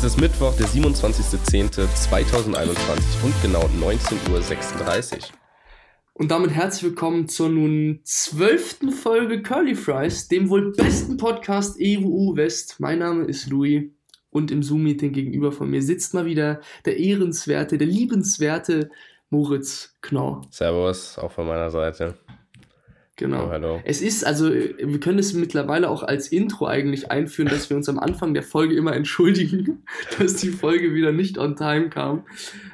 [0.00, 5.18] Es ist Mittwoch, der 27.10.2021 und genau 19.36 Uhr.
[6.14, 12.34] Und damit herzlich willkommen zur nun zwölften Folge Curly Fries, dem wohl besten Podcast EWU
[12.34, 12.76] West.
[12.78, 13.90] Mein Name ist Louis
[14.30, 18.88] und im Zoom-Meeting gegenüber von mir sitzt mal wieder der ehrenswerte, der liebenswerte
[19.28, 20.46] Moritz Knorr.
[20.50, 22.14] Servus, auch von meiner Seite.
[23.20, 23.52] Genau.
[23.52, 23.80] Oh.
[23.84, 27.86] Es ist, also, wir können es mittlerweile auch als Intro eigentlich einführen, dass wir uns
[27.90, 29.84] am Anfang der Folge immer entschuldigen,
[30.18, 32.24] dass die Folge wieder nicht on time kam.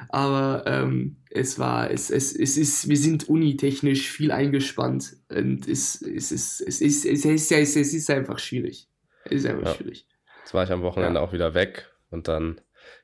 [0.07, 6.01] Aber ähm, es war, es, es, es ist, wir sind unitechnisch viel eingespannt und es,
[6.01, 8.87] es, ist, es, ist, es, ist, es, ist, es ist einfach schwierig.
[9.25, 9.75] Es ist einfach ja.
[9.75, 10.07] schwierig.
[10.39, 11.25] Jetzt war ich am Wochenende ja.
[11.25, 12.61] auch wieder weg und dann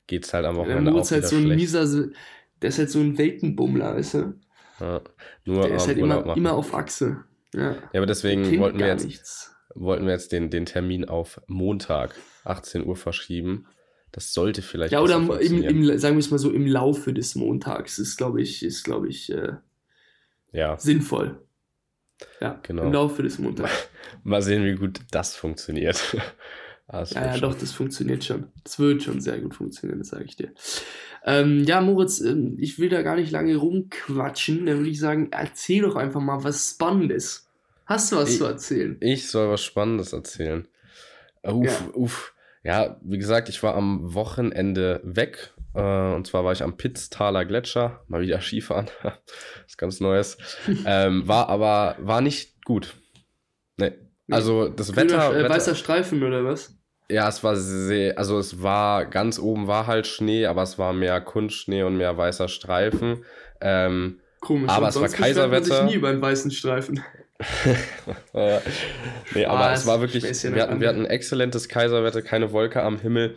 [0.08, 1.60] geht es halt am Wochenende auch halt wieder so ein schlecht.
[1.60, 2.08] mieser,
[2.62, 4.34] der ist halt so ein Weltenbummler, weißt du?
[4.80, 5.02] Ja,
[5.44, 7.26] nur der ist halt immer, immer auf Achse.
[7.54, 12.16] Ja, ja aber deswegen wollten wir, jetzt, wollten wir jetzt den, den Termin auf Montag
[12.44, 13.68] 18 Uhr verschieben.
[14.12, 14.94] Das sollte vielleicht.
[14.94, 18.42] Ja, oder im, im, sagen wir es mal so, im Laufe des Montags ist, glaube
[18.42, 19.54] ich, ist, glaube ich, äh,
[20.52, 20.78] ja.
[20.78, 21.42] sinnvoll.
[22.40, 22.84] Ja, genau.
[22.84, 23.90] Im Laufe des Montags.
[24.24, 26.16] Mal sehen, wie gut das funktioniert.
[26.88, 28.48] ah, ja, ja, doch, das funktioniert schon.
[28.64, 30.54] Das wird schon sehr gut funktionieren, das sage ich dir.
[31.26, 34.66] Ähm, ja, Moritz, ähm, ich will da gar nicht lange rumquatschen.
[34.66, 37.43] Dann würde ich sagen, erzähl doch einfach mal was Spannendes.
[37.86, 38.98] Hast du was ich, zu erzählen?
[39.02, 40.68] Ich soll was Spannendes erzählen.
[41.44, 41.94] Uff, ja.
[41.94, 42.34] uff.
[42.64, 45.54] Ja, wie gesagt, ich war am Wochenende weg.
[45.76, 48.02] Äh, und zwar war ich am Pitztaler Gletscher.
[48.08, 48.88] Mal wieder Skifahren.
[49.04, 50.38] was ganz Neues.
[50.86, 52.96] ähm, war aber, war nicht gut.
[53.78, 53.92] Nee.
[54.32, 55.50] Also das Grüner, Wetter, äh, Wetter.
[55.50, 56.78] Weißer Streifen oder was?
[57.10, 60.94] Ja, es war sehr, also es war ganz oben war halt Schnee, aber es war
[60.94, 63.26] mehr Kunstschnee und mehr weißer Streifen.
[63.60, 65.82] Ähm, Komisch, aber es war Kaiserwetter.
[65.82, 67.04] Man sich nie einen weißen Streifen.
[69.34, 73.00] nee, aber es war wirklich, wir hatten, wir hatten ein exzellentes Kaiserwetter, keine Wolke am
[73.00, 73.36] Himmel.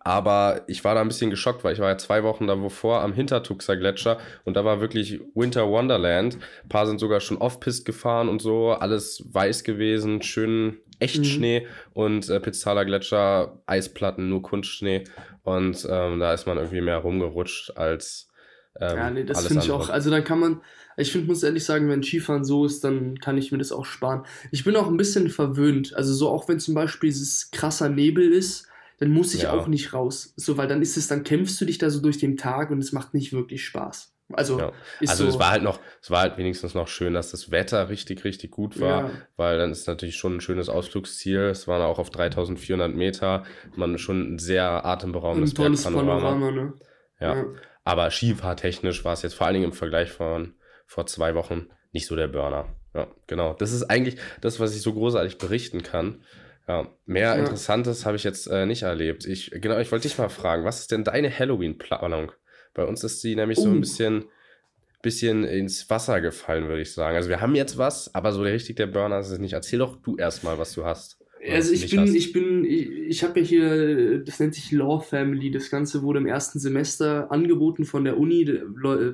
[0.00, 3.12] Aber ich war da ein bisschen geschockt, weil ich war ja zwei Wochen davor am
[3.12, 6.38] Hintertuxer Gletscher und da war wirklich Winter Wonderland.
[6.64, 11.24] Ein paar sind sogar schon off-pist gefahren und so, alles weiß gewesen, schön echt mhm.
[11.24, 15.04] Schnee und äh, Pizzala Gletscher, Eisplatten, nur Kunstschnee.
[15.42, 18.28] Und ähm, da ist man irgendwie mehr rumgerutscht als.
[18.80, 19.88] Ähm, ja, nee, das finde ich auch.
[19.88, 20.62] Also dann kann man,
[20.98, 23.84] ich finde, muss ehrlich sagen, wenn Skifahren so ist, dann kann ich mir das auch
[23.84, 24.24] sparen.
[24.50, 25.94] Ich bin auch ein bisschen verwöhnt.
[25.94, 28.66] Also so auch wenn zum Beispiel dieses krasser Nebel ist,
[28.98, 29.52] dann muss ich ja.
[29.52, 30.32] auch nicht raus.
[30.36, 32.80] So, weil dann ist es, dann kämpfst du dich da so durch den Tag und
[32.80, 34.12] es macht nicht wirklich Spaß.
[34.32, 34.72] Also, ja.
[35.06, 37.88] also so es war halt noch, es war halt wenigstens noch schön, dass das Wetter
[37.88, 39.10] richtig, richtig gut war, ja.
[39.36, 41.44] weil dann ist natürlich schon ein schönes Ausflugsziel.
[41.44, 43.44] Es waren auch auf 3400 Meter,
[43.74, 46.16] man schon ein sehr atemberaubendes ein tolles Panorama.
[46.16, 46.72] Panorama ne?
[47.20, 47.36] ja.
[47.36, 47.44] ja.
[47.84, 50.54] aber skifahrtechnisch war es jetzt vor allen Dingen im Vergleich von
[50.88, 52.74] vor zwei Wochen nicht so der Burner.
[52.94, 53.54] Ja, genau.
[53.54, 56.22] Das ist eigentlich das, was ich so großartig berichten kann.
[56.66, 57.34] Ja, mehr ja.
[57.34, 59.24] Interessantes habe ich jetzt äh, nicht erlebt.
[59.26, 62.32] Ich, genau, ich wollte dich mal fragen, was ist denn deine Halloween-Planung?
[62.74, 63.62] Bei uns ist sie nämlich uh.
[63.62, 63.80] so ein oh.
[63.80, 64.24] bisschen,
[65.02, 67.16] bisschen ins Wasser gefallen, würde ich sagen.
[67.16, 69.52] Also wir haben jetzt was, aber so richtig der Burner ist es nicht.
[69.52, 71.17] Erzähl doch du erstmal, was du hast.
[71.52, 75.50] Also ich bin, ich bin, ich, ich habe ja hier, das nennt sich Law Family.
[75.50, 78.44] Das Ganze wurde im ersten Semester angeboten von der Uni.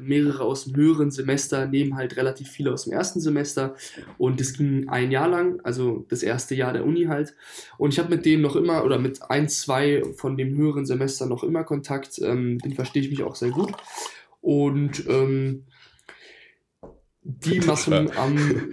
[0.01, 3.75] Mehrere aus dem höheren Semester nehmen halt relativ viele aus dem ersten Semester.
[4.19, 7.35] Und das ging ein Jahr lang, also das erste Jahr der Uni halt.
[7.79, 11.27] Und ich habe mit denen noch immer, oder mit ein, zwei von dem höheren Semester
[11.27, 12.19] noch immer Kontakt.
[12.23, 13.73] Ähm, den verstehe ich mich auch sehr gut.
[14.41, 15.65] Und ähm,
[17.23, 18.73] die machen am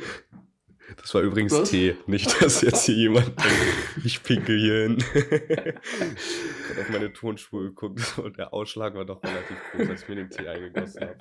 [0.98, 1.70] das war übrigens Was?
[1.70, 4.98] Tee, nicht, dass jetzt hier jemand denkt, ich pinkel hier hin.
[5.14, 10.10] ich habe auf meine Tonspur geguckt und der Ausschlag war doch relativ groß, als ich
[10.10, 11.18] mir den Tee eingegossen habe.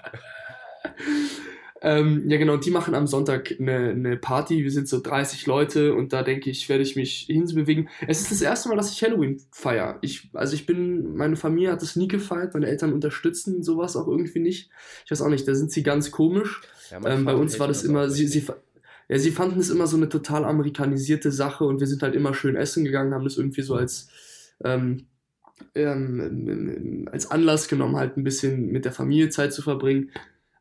[1.83, 4.63] Ähm, ja, genau, die machen am Sonntag eine, eine Party.
[4.63, 7.89] Wir sind so 30 Leute und da denke ich, werde ich mich hinbewegen.
[8.07, 9.99] Es ist das erste Mal, dass ich Halloween feiere.
[10.03, 14.09] Ich, also ich bin, meine Familie hat es nie gefeiert, meine Eltern unterstützen sowas auch
[14.09, 14.71] irgendwie nicht.
[15.07, 16.61] Ich weiß auch nicht, da sind sie ganz komisch.
[16.91, 18.45] Ja, ähm, bei uns war das immer, sie, sie,
[19.11, 22.33] ja, sie fanden es immer so eine total amerikanisierte Sache und wir sind halt immer
[22.33, 24.09] schön essen gegangen, haben das irgendwie so als,
[24.63, 25.07] ähm,
[25.75, 30.13] ähm, als Anlass genommen, halt ein bisschen mit der Familie Zeit zu verbringen.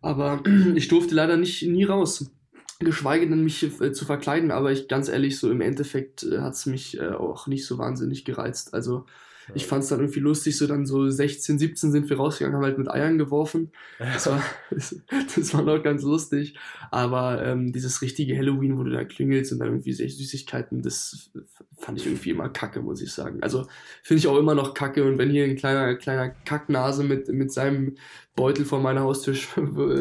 [0.01, 0.41] Aber
[0.75, 2.31] ich durfte leider nicht nie raus.
[2.79, 6.53] Geschweige denn mich äh, zu verkleiden, aber ich ganz ehrlich, so im Endeffekt äh, hat
[6.53, 8.73] es mich äh, auch nicht so wahnsinnig gereizt.
[8.73, 9.06] Also
[9.53, 12.65] ich fand es dann irgendwie lustig, so dann so 16, 17 sind wir rausgegangen, haben
[12.65, 13.71] halt mit Eiern geworfen.
[13.97, 14.41] Das war,
[14.71, 16.57] das, war noch ganz lustig.
[16.91, 21.31] Aber ähm, dieses richtige Halloween, wo du da klingelst und dann irgendwie Süßigkeiten, das
[21.77, 23.41] fand ich irgendwie immer kacke, muss ich sagen.
[23.41, 23.67] Also
[24.03, 25.05] finde ich auch immer noch kacke.
[25.05, 27.95] Und wenn hier ein kleiner, kleiner Kacknase mit, mit seinem
[28.35, 29.35] Beutel vor meiner Haustür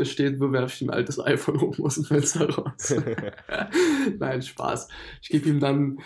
[0.04, 2.94] steht, bewerfe ich ein altes iPhone oben aus dem Fenster raus.
[4.18, 4.88] Nein, Spaß.
[5.22, 5.98] Ich gebe ihm dann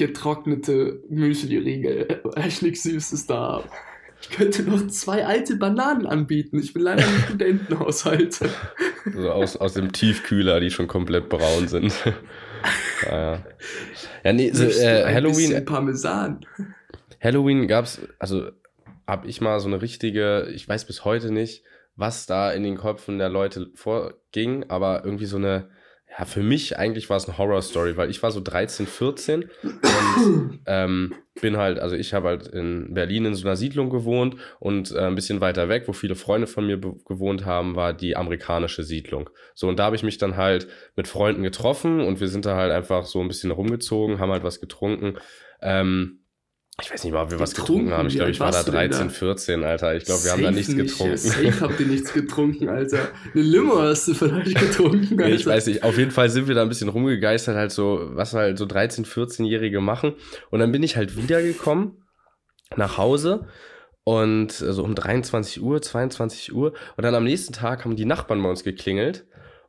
[0.00, 2.22] getrocknete Müsli-Riegel.
[2.34, 3.62] Echt nichts Süßes da.
[4.22, 6.58] Ich könnte noch zwei alte Bananen anbieten.
[6.58, 8.40] Ich bin leider im Studentenhaushalt.
[9.14, 11.92] So aus, aus dem Tiefkühler, die schon komplett braun sind.
[13.04, 13.44] ja, ja.
[14.24, 15.64] ja, nee, so, äh, Halloween.
[15.66, 16.46] Parmesan.
[17.22, 18.50] Halloween gab's, also
[19.06, 21.62] habe ich mal so eine richtige, ich weiß bis heute nicht,
[21.96, 25.68] was da in den Köpfen der Leute vorging, aber irgendwie so eine,
[26.18, 30.60] ja, für mich eigentlich war es eine Horror-Story, weil ich war so 13, 14 und
[30.66, 34.92] ähm, bin halt, also ich habe halt in Berlin in so einer Siedlung gewohnt und
[34.92, 38.82] äh, ein bisschen weiter weg, wo viele Freunde von mir gewohnt haben, war die amerikanische
[38.82, 39.30] Siedlung.
[39.54, 40.66] So, und da habe ich mich dann halt
[40.96, 44.44] mit Freunden getroffen und wir sind da halt einfach so ein bisschen rumgezogen, haben halt
[44.44, 45.16] was getrunken.
[45.62, 46.19] Ähm,
[46.82, 48.08] ich weiß nicht mal, ob wir was getrunken haben.
[48.08, 49.94] Ich glaube, ich war da 13, 14, Alter.
[49.94, 51.16] Ich glaube, wir haben da nichts nicht, getrunken.
[51.16, 53.08] Safe habt ihr nichts getrunken, Alter.
[53.34, 55.34] Eine Limo hast du vielleicht getrunken, Alter.
[55.34, 55.82] ich weiß nicht.
[55.82, 59.04] Auf jeden Fall sind wir da ein bisschen rumgegeistert, halt so, was halt so 13,
[59.04, 60.14] 14-Jährige machen.
[60.50, 62.04] Und dann bin ich halt wiedergekommen
[62.76, 63.46] nach Hause
[64.04, 66.72] und so also um 23 Uhr, 22 Uhr.
[66.96, 69.26] Und dann am nächsten Tag haben die Nachbarn bei uns geklingelt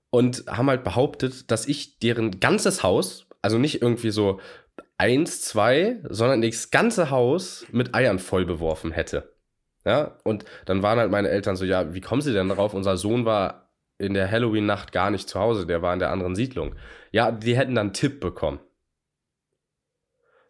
[0.09, 4.39] und haben halt behauptet, dass ich deren ganzes Haus, also nicht irgendwie so
[5.01, 9.33] eins, zwei, sondern das ganze Haus mit Eiern voll beworfen hätte.
[9.83, 12.75] Ja, und dann waren halt meine Eltern so, ja, wie kommen sie denn darauf?
[12.75, 16.35] Unser Sohn war in der Halloween-Nacht gar nicht zu Hause, der war in der anderen
[16.35, 16.75] Siedlung.
[17.11, 18.59] Ja, die hätten dann einen Tipp bekommen.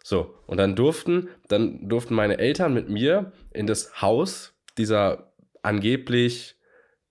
[0.04, 5.32] So, und dann durften, dann durften meine Eltern mit mir in das Haus dieser
[5.62, 6.58] angeblich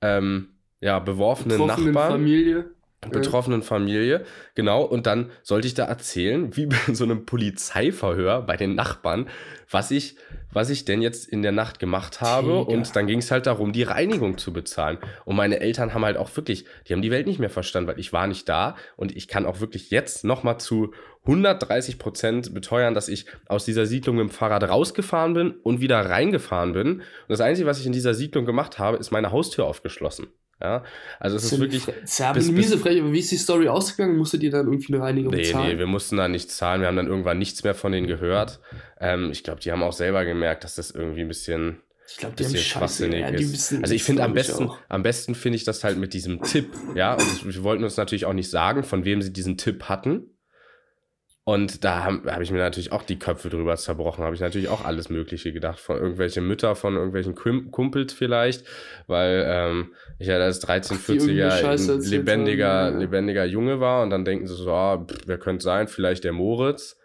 [0.02, 2.12] ähm, ja, beworfenen Nachbarn.
[2.12, 2.74] Familie
[3.08, 4.24] betroffenen Familie,
[4.54, 9.28] genau, und dann sollte ich da erzählen, wie bei so einem Polizeiverhör bei den Nachbarn,
[9.70, 10.16] was ich,
[10.52, 12.48] was ich denn jetzt in der Nacht gemacht habe.
[12.48, 12.68] Tiger.
[12.68, 14.98] Und dann ging es halt darum, die Reinigung zu bezahlen.
[15.24, 18.00] Und meine Eltern haben halt auch wirklich, die haben die Welt nicht mehr verstanden, weil
[18.00, 20.92] ich war nicht da und ich kann auch wirklich jetzt nochmal zu
[21.24, 26.00] 130 Prozent beteuern, dass ich aus dieser Siedlung mit dem Fahrrad rausgefahren bin und wieder
[26.00, 26.92] reingefahren bin.
[27.00, 30.28] Und das Einzige, was ich in dieser Siedlung gemacht habe, ist meine Haustür aufgeschlossen.
[30.60, 30.84] Ja,
[31.18, 31.84] also es ist wirklich.
[32.18, 34.18] Ja bis, miese frech, aber wie ist die Story ausgegangen?
[34.18, 35.72] Musstet ihr dann irgendwie eine Reinigung nee, zahlen?
[35.72, 36.82] Nee, wir mussten da nichts zahlen.
[36.82, 38.60] Wir haben dann irgendwann nichts mehr von denen gehört.
[39.00, 41.80] Ähm, ich glaube, die haben auch selber gemerkt, dass das irgendwie ein bisschen.
[42.06, 43.72] Ich glaube, die haben schwachsinnig ja, ist.
[43.72, 47.14] Also ich finde am besten, am besten finde ich das halt mit diesem Tipp, ja.
[47.14, 50.26] Und wir wollten uns natürlich auch nicht sagen, von wem sie diesen Tipp hatten.
[51.50, 54.22] Und da habe hab ich mir natürlich auch die Köpfe drüber zerbrochen.
[54.22, 55.80] Habe ich natürlich auch alles Mögliche gedacht.
[55.80, 58.64] Von irgendwelchen Mütter, von irgendwelchen Kumpels vielleicht.
[59.08, 59.88] Weil
[60.20, 63.00] ich ja als 13-, 40er ein lebendiger, haben, ja.
[63.00, 64.04] lebendiger Junge war.
[64.04, 65.88] Und dann denken sie so, oh, pff, wer könnte sein?
[65.88, 66.96] Vielleicht der Moritz.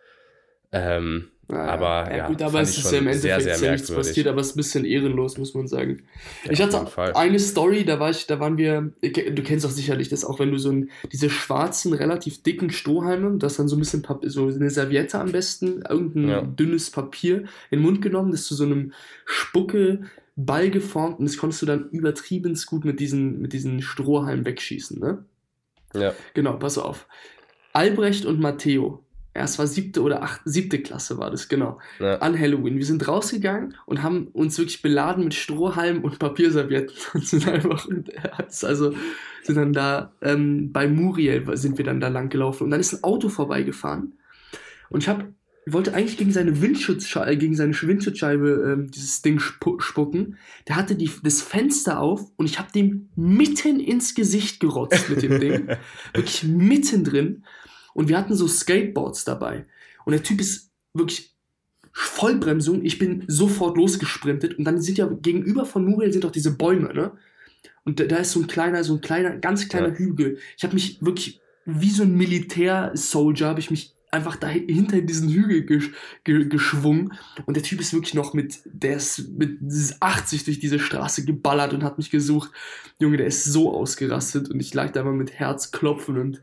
[0.71, 3.92] Ähm, naja, aber ja, ja gut, aber es ist ja im Endeffekt sehr, sehr, nichts
[3.92, 6.01] passiert, aber es ist ein bisschen ehrenlos, muss man sagen.
[6.45, 10.09] Ja, ich hatte eine Story, da war ich, da waren wir, du kennst doch sicherlich
[10.09, 13.80] das auch, wenn du so ein, diese schwarzen, relativ dicken Strohhalme, das dann so ein
[13.80, 16.42] bisschen Papier, so eine Serviette am besten, irgendein ja.
[16.42, 18.94] dünnes Papier in den Mund genommen, das zu so einem
[19.25, 20.01] Spucke
[20.36, 25.00] Ball geformt und das konntest du dann übertrieben gut mit diesen, mit diesen Strohhalmen wegschießen,
[25.00, 25.24] ne?
[25.94, 26.13] Ja.
[26.33, 27.07] Genau, pass auf.
[27.71, 29.05] Albrecht und Matteo,
[29.36, 31.80] ja, es war siebte oder acht, siebte Klasse war das, genau.
[32.00, 32.20] Ja.
[32.20, 32.78] An Halloween.
[32.78, 37.86] Wir sind rausgegangen und haben uns wirklich beladen mit Strohhalmen und Papierservietten und sind einfach,
[38.64, 38.94] also
[39.44, 42.94] sind dann da ähm, bei Muriel sind wir dann da lang gelaufen und dann ist
[42.94, 44.14] ein Auto vorbeigefahren
[44.90, 45.34] und ich habe
[45.68, 50.38] wollte eigentlich gegen seine Windschutzscheibe, äh, gegen seine Windschutzscheibe ähm, dieses Ding spu spucken.
[50.68, 55.24] Der hatte die, das Fenster auf und ich habe dem mitten ins Gesicht gerotzt mit
[55.24, 55.68] dem Ding.
[56.14, 57.44] Wirklich mittendrin.
[57.95, 59.66] Und wir hatten so Skateboards dabei.
[60.06, 61.33] Und der Typ ist wirklich
[61.92, 62.83] Vollbremsung.
[62.85, 64.59] Ich bin sofort losgesprintet.
[64.59, 67.14] Und dann sind ja gegenüber von Muriel sind doch diese Bäume, ne?
[67.85, 69.95] Und da, da ist so ein kleiner, so ein kleiner, ganz kleiner ja.
[69.95, 70.37] Hügel.
[70.57, 75.30] Ich habe mich wirklich wie so ein Militär-Soldier habe ich mich einfach da hinter diesen
[75.30, 75.92] Hügel gesch
[76.23, 77.14] ge geschwungen
[77.45, 79.59] und der Typ ist wirklich noch mit, der ist mit
[79.99, 82.52] 80 durch diese Straße geballert und hat mich gesucht.
[82.99, 86.42] Junge, der ist so ausgerastet und ich lag da immer mit Herzklopfen und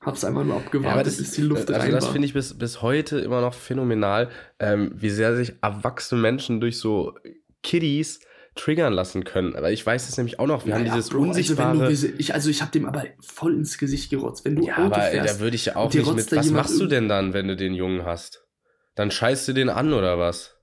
[0.00, 2.56] Hab's einfach nur abgewartet, ja, das, bis die Luft also rein Das finde ich bis,
[2.56, 7.16] bis heute immer noch phänomenal, ähm, wie sehr sich erwachsene Menschen durch so
[7.62, 8.20] Kiddies
[8.54, 9.56] triggern lassen können.
[9.56, 10.64] Aber ich weiß es nämlich auch noch.
[10.64, 11.70] Wir ja, haben ja, dieses Bro, also unsichtbare.
[11.70, 14.44] Also, diese, ich, also ich habe dem aber voll ins Gesicht gerotzt.
[14.44, 16.32] Wenn du ja, Auto aber fährst, da würde ich ja auch nicht mit.
[16.32, 18.46] Was machst du denn dann, wenn du den Jungen hast?
[18.94, 20.56] Dann scheißt du den an oder was?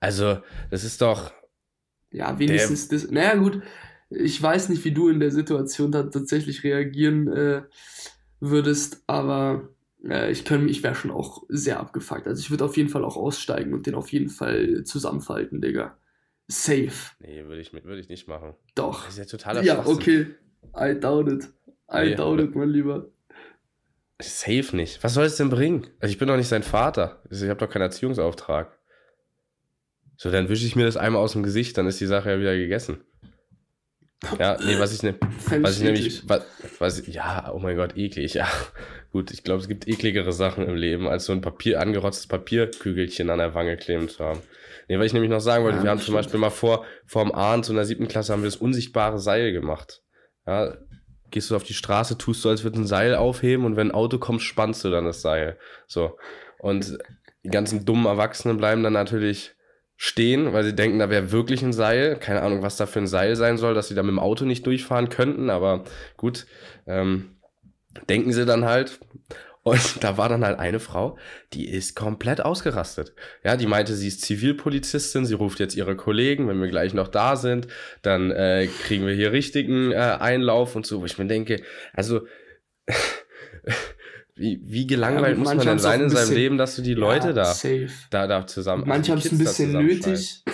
[0.00, 0.38] Also,
[0.70, 1.32] das ist doch.
[2.10, 3.10] Ja, wenigstens das.
[3.10, 3.62] Naja, gut.
[4.08, 7.62] Ich weiß nicht, wie du in der Situation da tatsächlich reagieren äh,
[8.40, 9.68] würdest, aber
[10.04, 12.26] äh, ich, ich wäre schon auch sehr abgefuckt.
[12.26, 15.96] Also ich würde auf jeden Fall auch aussteigen und den auf jeden Fall zusammenfalten, Digga.
[16.48, 16.92] Safe.
[17.18, 18.54] Nee, würde ich, würd ich nicht machen.
[18.74, 19.04] Doch.
[19.04, 20.34] Das ist ja totaler Ja, okay.
[20.76, 21.48] I doubt it.
[21.92, 23.08] I nee, doubt it, mein Lieber.
[24.20, 25.02] Safe nicht.
[25.02, 25.88] Was soll es denn bringen?
[26.00, 27.22] Also ich bin doch nicht sein Vater.
[27.28, 28.78] Also ich habe doch keinen Erziehungsauftrag.
[30.16, 32.40] So, dann wische ich mir das einmal aus dem Gesicht, dann ist die Sache ja
[32.40, 33.04] wieder gegessen.
[34.38, 35.14] Ja, nee, was ich, ne,
[35.60, 36.42] was ich nämlich, was,
[36.78, 38.48] was, ja, oh mein Gott, eklig, ja.
[39.12, 43.30] Gut, ich glaube, es gibt ekligere Sachen im Leben, als so ein Papier, angerotztes Papierkügelchen
[43.30, 44.40] an der Wange kleben zu haben.
[44.88, 47.24] Nee, weil ich nämlich noch sagen wollte, ja, wir haben zum Beispiel mal vor, vor
[47.24, 50.02] dem Ahn zu einer siebten Klasse haben wir das unsichtbare Seil gemacht.
[50.46, 50.76] Ja,
[51.30, 53.94] gehst du auf die Straße, tust du, als würdest ein Seil aufheben und wenn ein
[53.94, 55.58] Auto kommt, spannst du dann das Seil.
[55.86, 56.16] So.
[56.58, 56.98] Und
[57.44, 59.55] die ganzen dummen Erwachsenen bleiben dann natürlich
[59.96, 62.16] stehen, weil sie denken, da wäre wirklich ein Seil.
[62.16, 64.44] Keine Ahnung, was da für ein Seil sein soll, dass sie da mit dem Auto
[64.44, 65.84] nicht durchfahren könnten, aber
[66.16, 66.46] gut,
[66.86, 67.36] ähm,
[68.08, 69.00] denken sie dann halt.
[69.62, 71.18] Und da war dann halt eine Frau,
[71.52, 73.14] die ist komplett ausgerastet.
[73.42, 77.08] Ja, die meinte, sie ist Zivilpolizistin, sie ruft jetzt ihre Kollegen, wenn wir gleich noch
[77.08, 77.66] da sind,
[78.02, 81.62] dann äh, kriegen wir hier richtigen äh, Einlauf und so, wo ich mir denke,
[81.94, 82.26] also
[84.36, 87.28] wie, wie gelangweilt ja, muss man denn sein in seinem Leben, dass du die Leute
[87.28, 87.54] ja, da,
[88.10, 88.84] da, da zusammen.
[88.86, 90.44] Manche haben es ein bisschen nötig.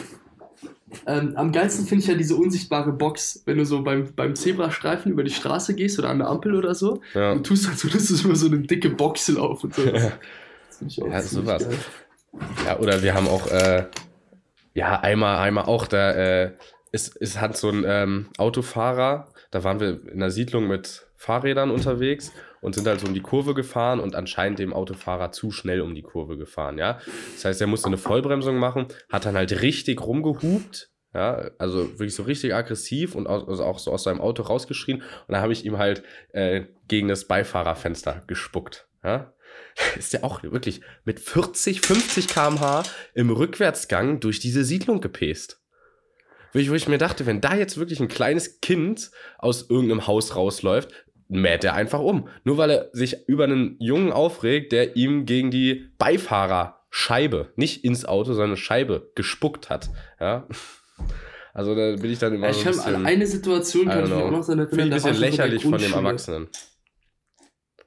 [1.06, 5.10] Ähm, am geilsten finde ich ja diese unsichtbare Box, wenn du so beim, beim Zebrastreifen
[5.10, 7.00] über die Straße gehst oder an der Ampel oder so.
[7.14, 7.32] Ja.
[7.32, 9.66] Und tust halt so, dass du über so eine dicke Box laufen.
[9.66, 9.82] Und so.
[10.88, 11.62] Ja, ja sowas.
[11.62, 11.78] Geil.
[12.66, 13.86] Ja, oder wir haben auch, äh,
[14.74, 16.52] ja, einmal, einmal auch, da äh,
[16.90, 21.70] ist, ist, hat so ein ähm, Autofahrer, da waren wir in einer Siedlung mit Fahrrädern
[21.70, 25.82] unterwegs und sind halt so um die Kurve gefahren und anscheinend dem Autofahrer zu schnell
[25.82, 27.00] um die Kurve gefahren, ja.
[27.34, 32.14] Das heißt, er musste eine Vollbremsung machen, hat dann halt richtig rumgehupt, ja, also wirklich
[32.14, 35.02] so richtig aggressiv und aus, also auch so aus seinem Auto rausgeschrien.
[35.02, 39.34] Und dann habe ich ihm halt äh, gegen das Beifahrerfenster gespuckt, ja.
[39.98, 45.60] Ist ja auch wirklich mit 40, 50 km/h im Rückwärtsgang durch diese Siedlung gepest.
[46.52, 50.06] Wo ich, wo ich mir dachte, wenn da jetzt wirklich ein kleines Kind aus irgendeinem
[50.06, 52.28] Haus rausläuft, mäht er einfach um.
[52.44, 58.04] Nur weil er sich über einen Jungen aufregt, der ihm gegen die Beifahrerscheibe, nicht ins
[58.04, 59.90] Auto, sondern Scheibe gespuckt hat.
[60.20, 60.46] Ja.
[61.54, 64.10] Also da bin ich dann immer ich so ein bisschen, an eine Situation kann ich
[64.10, 64.68] mich auch noch so erinnern.
[64.68, 66.48] Finde ich ein bisschen lächerlich von dem Erwachsenen.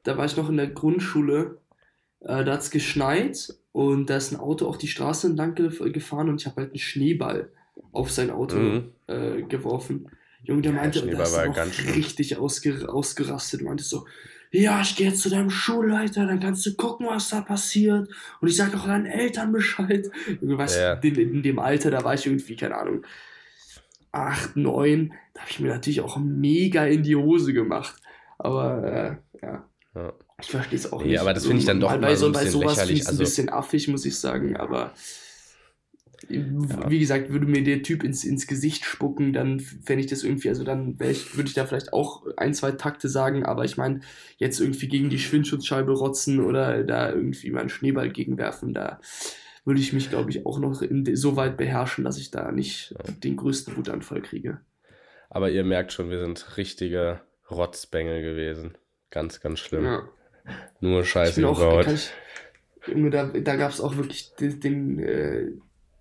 [0.03, 1.59] Da war ich noch in der Grundschule,
[2.21, 6.29] äh, da hat es geschneit und da ist ein Auto auch die Straße entlang gefahren
[6.29, 7.51] und ich habe halt einen Schneeball
[7.91, 8.91] auf sein Auto mhm.
[9.07, 10.11] äh, geworfen.
[10.45, 13.61] Junge, der meinte, ja, das ist auch richtig ausger ausgerastet.
[13.61, 14.05] meinte so,
[14.51, 18.07] ja, ich gehe jetzt zu deinem Schulleiter, dann kannst du gucken, was da passiert.
[18.39, 20.09] Und ich sage auch deinen Eltern Bescheid.
[20.41, 20.93] Weißt ja.
[20.93, 23.05] in, in, dem Alter, da war ich irgendwie, keine Ahnung,
[24.11, 25.13] acht, neun.
[25.33, 27.95] Da habe ich mir natürlich auch mega in die Hose gemacht.
[28.37, 29.69] Aber, äh, ja.
[29.95, 30.13] ja.
[30.41, 31.19] Ich verstehe es auch nee, nicht.
[31.19, 33.07] aber das finde ich dann doch mal so ein bisschen bei sowas lächerlich.
[33.07, 34.93] Also, ein bisschen affig, muss ich sagen, aber
[36.29, 36.89] ja.
[36.89, 40.49] Wie gesagt, würde mir der Typ ins, ins Gesicht spucken, dann fände ich das irgendwie,
[40.49, 44.01] also dann ich, würde ich da vielleicht auch ein, zwei Takte sagen, aber ich meine,
[44.37, 48.99] jetzt irgendwie gegen die Schwindschutzscheibe rotzen oder da irgendwie mal einen Schneeball gegenwerfen, da
[49.65, 52.91] würde ich mich, glaube ich, auch noch in, so weit beherrschen, dass ich da nicht
[52.91, 53.11] ja.
[53.11, 54.61] den größten Wutanfall kriege.
[55.29, 58.77] Aber ihr merkt schon, wir sind richtige Rotzbengel gewesen.
[59.09, 59.85] Ganz, ganz schlimm.
[59.85, 60.07] Ja.
[60.79, 62.11] Nur Scheiße gebaut.
[62.87, 65.47] da da gab es auch wirklich den, den äh,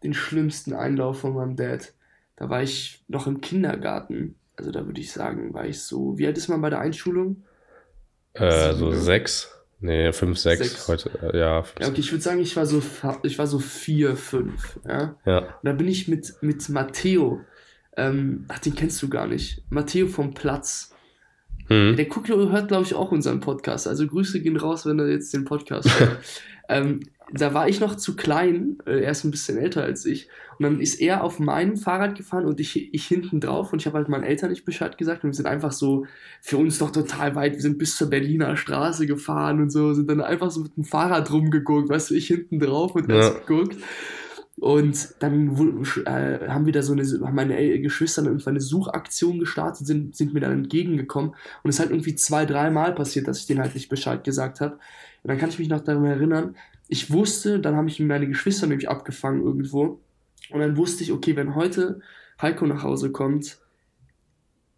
[0.04, 1.92] den schlimmsten Einlauf von meinem Dad.
[2.36, 4.36] Da war ich noch im Kindergarten.
[4.56, 6.18] Also da würde ich sagen, war ich so.
[6.18, 7.42] Wie alt ist man bei der Einschulung?
[8.34, 9.50] Äh, so sechs.
[9.80, 10.88] Nee, fünf, sechs, sechs.
[10.88, 11.62] heute, äh, ja.
[11.62, 12.82] Fünf, ja, okay, ich würde sagen, ich war so,
[13.22, 15.16] ich war so vier, fünf, ja.
[15.26, 15.40] ja.
[15.40, 17.40] Und da bin ich mit, mit Matteo,
[17.96, 19.62] ähm, ach, den kennst du gar nicht.
[19.68, 20.94] Matteo vom Platz.
[21.68, 21.96] Mhm.
[21.96, 23.86] Der guckt, hört, glaube ich, auch unseren Podcast.
[23.86, 26.18] Also Grüße gehen raus, wenn er jetzt den Podcast hört.
[26.68, 27.00] ähm,
[27.32, 30.28] da war ich noch zu klein, äh, er ist ein bisschen älter als ich.
[30.58, 33.86] Und dann ist er auf meinem Fahrrad gefahren und ich, ich hinten drauf und ich
[33.86, 36.06] habe halt meinen Eltern nicht Bescheid gesagt und wir sind einfach so
[36.40, 37.54] für uns doch total weit.
[37.54, 40.84] Wir sind bis zur Berliner Straße gefahren und so, sind dann einfach so mit dem
[40.84, 43.30] Fahrrad rumgeguckt, weißt du, ich hinten drauf und ja.
[43.30, 43.76] geguckt.
[44.56, 49.40] Und dann äh, haben wir da so eine, haben meine Geschwister dann irgendwann eine Suchaktion
[49.40, 51.30] gestartet, sind, sind mir dann entgegengekommen.
[51.62, 54.60] Und es ist halt irgendwie zwei, dreimal passiert, dass ich denen halt nicht Bescheid gesagt
[54.60, 54.74] habe.
[54.74, 56.54] Und dann kann ich mich noch daran erinnern,
[56.88, 60.00] ich wusste, dann habe ich meine Geschwister nämlich abgefangen irgendwo.
[60.50, 62.00] Und dann wusste ich, okay, wenn heute
[62.40, 63.58] Heiko nach Hause kommt,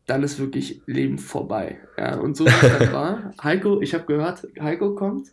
[0.07, 1.81] dann ist wirklich Leben vorbei.
[1.99, 3.35] Ja, und so wie das war.
[3.43, 5.33] Heiko, ich habe gehört, Heiko kommt.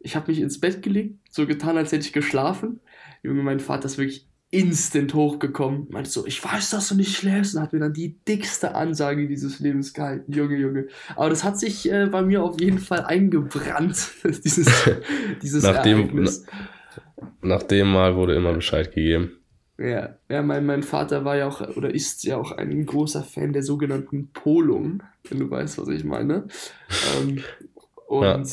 [0.00, 2.80] Ich habe mich ins Bett gelegt, so getan, als hätte ich geschlafen.
[3.22, 5.86] Junge, mein Vater ist wirklich instant hochgekommen.
[5.90, 7.56] Meinte so, ich weiß, dass du nicht schläfst.
[7.56, 10.30] Und hat mir dann die dickste Ansage dieses Lebens gehalten.
[10.30, 10.88] Junge, Junge.
[11.16, 14.10] Aber das hat sich äh, bei mir auf jeden Fall eingebrannt,
[14.44, 14.90] dieses,
[15.42, 16.42] dieses nach Ereignis.
[16.42, 19.32] Dem, nach dem Mal wurde immer Bescheid gegeben.
[19.78, 23.54] Ja, ja mein, mein Vater war ja auch, oder ist ja auch ein großer Fan
[23.54, 26.46] der sogenannten Polung, wenn du weißt, was ich meine.
[27.18, 27.42] ähm,
[28.06, 28.48] und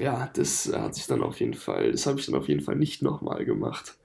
[0.00, 2.76] ja, das hat sich dann auf jeden Fall, das habe ich dann auf jeden Fall
[2.76, 3.98] nicht nochmal gemacht.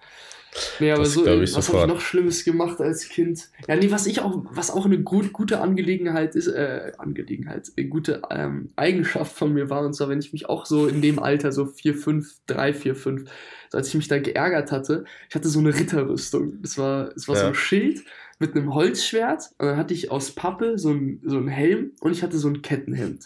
[0.79, 3.49] Nee, aber das so, was habe ich noch Schlimmes gemacht als Kind?
[3.67, 7.87] Ja, nee, was ich auch, was auch eine gut, gute Angelegenheit ist, äh, Angelegenheit, eine
[7.87, 11.19] gute ähm, Eigenschaft von mir war, und zwar, wenn ich mich auch so in dem
[11.19, 13.29] Alter, so 4, 5, 3, 4, 5,
[13.71, 16.59] so als ich mich da geärgert hatte, ich hatte so eine Ritterrüstung.
[16.63, 17.41] Es war, es war ja.
[17.41, 18.03] so ein Schild
[18.39, 22.11] mit einem Holzschwert, und dann hatte ich aus Pappe so ein, so ein Helm und
[22.11, 23.23] ich hatte so ein Kettenhemd.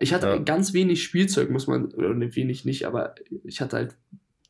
[0.00, 0.38] Ich hatte ja.
[0.38, 3.96] ganz wenig Spielzeug, muss man, oder wenig nicht, aber ich hatte halt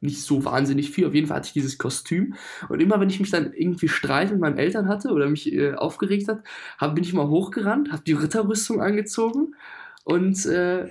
[0.00, 1.06] nicht so wahnsinnig viel.
[1.06, 2.34] Auf jeden Fall hatte ich dieses Kostüm.
[2.68, 5.74] Und immer, wenn ich mich dann irgendwie Streit mit meinen Eltern hatte oder mich äh,
[5.74, 6.42] aufgeregt hat,
[6.78, 9.54] hab, bin ich mal hochgerannt, habe die Ritterrüstung angezogen
[10.08, 10.86] und äh,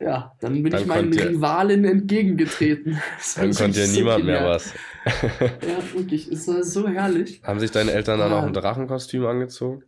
[0.00, 2.98] ja, dann bin dann ich meinen Rivalen entgegengetreten.
[3.36, 4.72] Dann konnte ja niemand mehr was.
[5.04, 7.42] ja, wirklich, es war so herrlich.
[7.44, 9.84] Haben sich deine Eltern dann auch ein Drachenkostüm angezogen?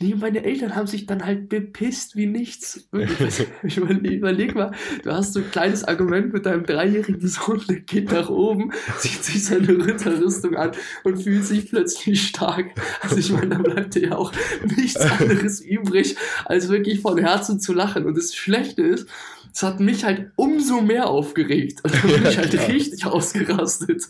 [0.00, 2.88] Nee, meine Eltern haben sich dann halt bepisst wie nichts.
[3.62, 4.72] ich überleg, überleg mal,
[5.04, 9.22] du hast so ein kleines Argument mit deinem dreijährigen Sohn, der geht nach oben, zieht
[9.22, 10.72] sich seine Ritterrüstung an
[11.04, 12.70] und fühlt sich plötzlich stark.
[13.00, 14.32] Also ich meine, da bleibt dir ja auch
[14.76, 18.04] nichts anderes übrig, als wirklich von Herzen zu lachen.
[18.04, 19.06] Und das Schlechte ist,
[19.54, 21.80] es hat mich halt umso mehr aufgeregt.
[21.84, 24.08] Und dann bin ich halt ja, richtig ausgerastet.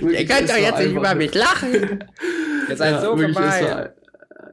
[0.00, 2.04] Ihr könnt doch jetzt nicht über mich lachen.
[2.68, 3.90] Ihr seid ja, so gemein.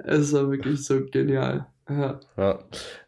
[0.06, 1.68] Es war wirklich so genial.
[1.90, 2.20] Ja.
[2.38, 2.60] ja.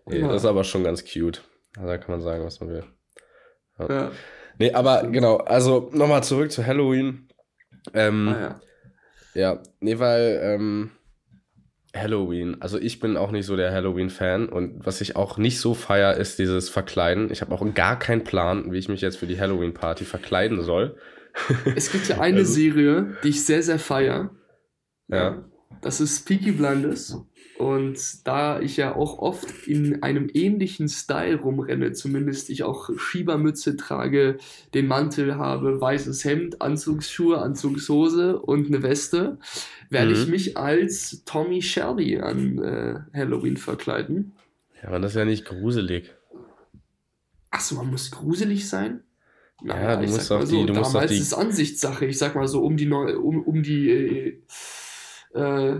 [0.05, 0.27] Nee, ja.
[0.27, 1.41] Das ist aber schon ganz cute.
[1.75, 2.83] Da kann man sagen, was man will.
[3.79, 3.89] Ja.
[3.89, 4.11] ja.
[4.59, 7.27] Nee, aber genau, also nochmal zurück zu Halloween.
[7.93, 8.61] Ähm, ah, ja.
[9.35, 10.89] Ja, nee, weil ähm,
[11.95, 15.75] Halloween, also ich bin auch nicht so der Halloween-Fan und was ich auch nicht so
[15.75, 17.31] feier, ist dieses Verkleiden.
[17.31, 20.97] Ich habe auch gar keinen Plan, wie ich mich jetzt für die Halloween-Party verkleiden soll.
[21.75, 24.31] Es gibt ja eine also, Serie, die ich sehr, sehr feier.
[25.07, 25.45] Ja.
[25.81, 27.21] Das ist Peaky Blinders.
[27.57, 33.75] Und da ich ja auch oft in einem ähnlichen Style rumrenne, zumindest ich auch Schiebermütze
[33.77, 34.37] trage,
[34.75, 39.39] den Mantel habe, weißes Hemd, Anzugsschuhe, Anzugshose und eine Weste,
[39.89, 40.15] werde mhm.
[40.15, 44.33] ich mich als Tommy Shelby an äh, Halloween verkleiden.
[44.81, 46.13] Ja, aber das ist ja nicht gruselig.
[47.49, 49.01] Achso, man muss gruselig sein?
[49.63, 50.67] Naja, ja, du musst auch so, die.
[50.67, 51.17] Du damals musst auch die...
[51.17, 52.05] ist Ansichtssache.
[52.05, 54.41] Ich sag mal so, um die, Neu um, um die äh,
[55.37, 55.75] äh,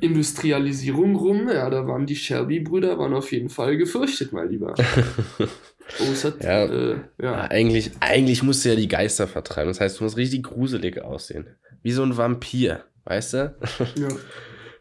[0.00, 4.74] Industrialisierung rum, ja, da waren die Shelby-Brüder, waren auf jeden Fall gefürchtet, mein Lieber.
[4.78, 7.50] hat, ja, äh, ja.
[7.50, 9.70] Eigentlich, eigentlich musst du ja die Geister vertreiben.
[9.70, 11.48] Das heißt, du musst richtig gruselig aussehen.
[11.82, 13.56] Wie so ein Vampir, weißt du?
[13.96, 14.08] Ja.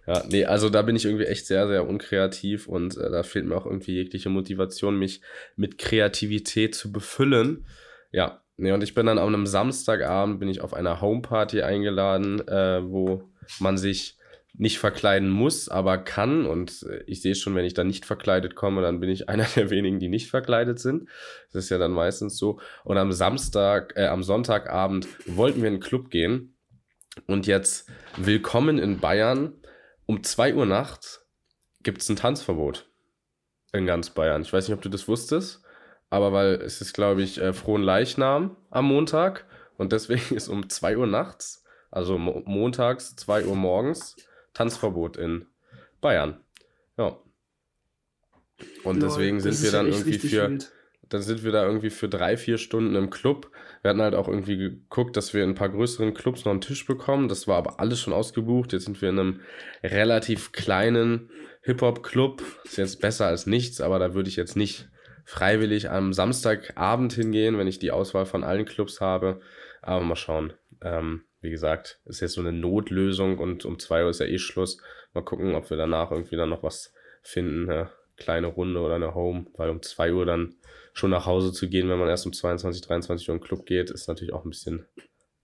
[0.08, 3.46] Ja, nee, also da bin ich irgendwie echt sehr, sehr unkreativ und äh, da fehlt
[3.46, 5.20] mir auch irgendwie jegliche Motivation, mich
[5.58, 7.68] mit Kreativität zu befüllen.
[8.14, 12.40] Ja, nee, und ich bin dann an einem Samstagabend, bin ich auf einer Homeparty eingeladen,
[12.48, 14.18] äh, wo man sich
[14.54, 16.46] nicht verkleiden muss, aber kann.
[16.46, 19.46] Und äh, ich sehe schon, wenn ich dann nicht verkleidet komme, dann bin ich einer
[19.56, 21.10] der wenigen, die nicht verkleidet sind.
[21.54, 22.60] Das ist ja dann meistens so.
[22.84, 26.56] Und am Samstag, äh, am Sonntagabend wollten wir in den Club gehen.
[27.26, 29.54] Und jetzt willkommen in Bayern.
[30.06, 31.26] Um 2 Uhr nachts
[31.84, 32.90] gibt es ein Tanzverbot
[33.74, 34.42] in ganz Bayern.
[34.42, 35.62] Ich weiß nicht, ob du das wusstest,
[36.10, 39.46] aber weil es ist, glaube ich, äh, frohen Leichnam am Montag
[39.78, 44.16] und deswegen ist um 2 Uhr nachts also mo montags, 2 Uhr morgens,
[44.54, 45.46] Tanzverbot in
[46.02, 46.42] Bayern.
[46.98, 47.18] Ja.
[48.84, 50.50] Und Lord, deswegen sind wir dann irgendwie für.
[50.50, 50.72] Wild.
[51.10, 53.50] Dann sind wir da irgendwie für drei, vier Stunden im Club.
[53.82, 56.62] Wir hatten halt auch irgendwie geguckt, dass wir in ein paar größeren Clubs noch einen
[56.62, 57.30] Tisch bekommen.
[57.30, 58.74] Das war aber alles schon ausgebucht.
[58.74, 59.42] Jetzt sind wir in einem
[59.84, 61.30] relativ kleinen
[61.62, 62.44] Hip-Hop-Club.
[62.66, 64.90] Ist jetzt besser als nichts, aber da würde ich jetzt nicht
[65.24, 69.40] freiwillig am Samstagabend hingehen, wenn ich die Auswahl von allen Clubs habe.
[69.82, 70.54] Aber mal schauen.
[70.82, 74.38] Ähm, wie gesagt, ist jetzt so eine Notlösung und um 2 Uhr ist ja eh
[74.38, 74.82] Schluss.
[75.14, 79.16] Mal gucken, ob wir danach irgendwie dann noch was finden, eine kleine Runde oder eine
[79.16, 80.56] Home, weil um 2 Uhr dann
[80.92, 83.90] schon nach Hause zu gehen, wenn man erst um 22, 23 Uhr im Club geht,
[83.90, 84.88] ist natürlich auch ein bisschen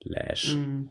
[0.01, 0.55] lash.
[0.55, 0.89] Mhm.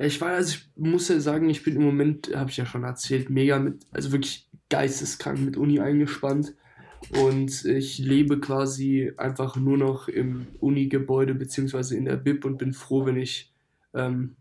[0.00, 2.82] Ich war, also ich muss ja sagen, ich bin im Moment, habe ich ja schon
[2.82, 6.54] erzählt, mega mit, also wirklich geisteskrank mit Uni eingespannt.
[7.10, 12.72] Und ich lebe quasi einfach nur noch im Uni-Gebäude beziehungsweise in der BIP und bin
[12.72, 13.52] froh, wenn ich
[13.94, 14.36] ähm,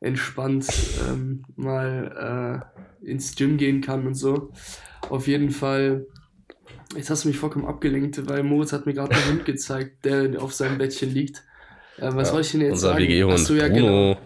[0.00, 0.66] entspannt
[1.08, 2.64] ähm, mal
[3.02, 4.52] äh, ins Gym gehen kann und so.
[5.08, 6.06] Auf jeden Fall,
[6.94, 10.40] jetzt hast du mich vollkommen abgelenkt, weil Moritz hat mir gerade einen Hund gezeigt, der
[10.40, 11.44] auf seinem Bettchen liegt.
[11.96, 13.04] Äh, was ja, soll ich denn jetzt unser sagen?
[13.04, 13.32] WG-Hund.
[13.32, 14.16] Achso, ja, genau.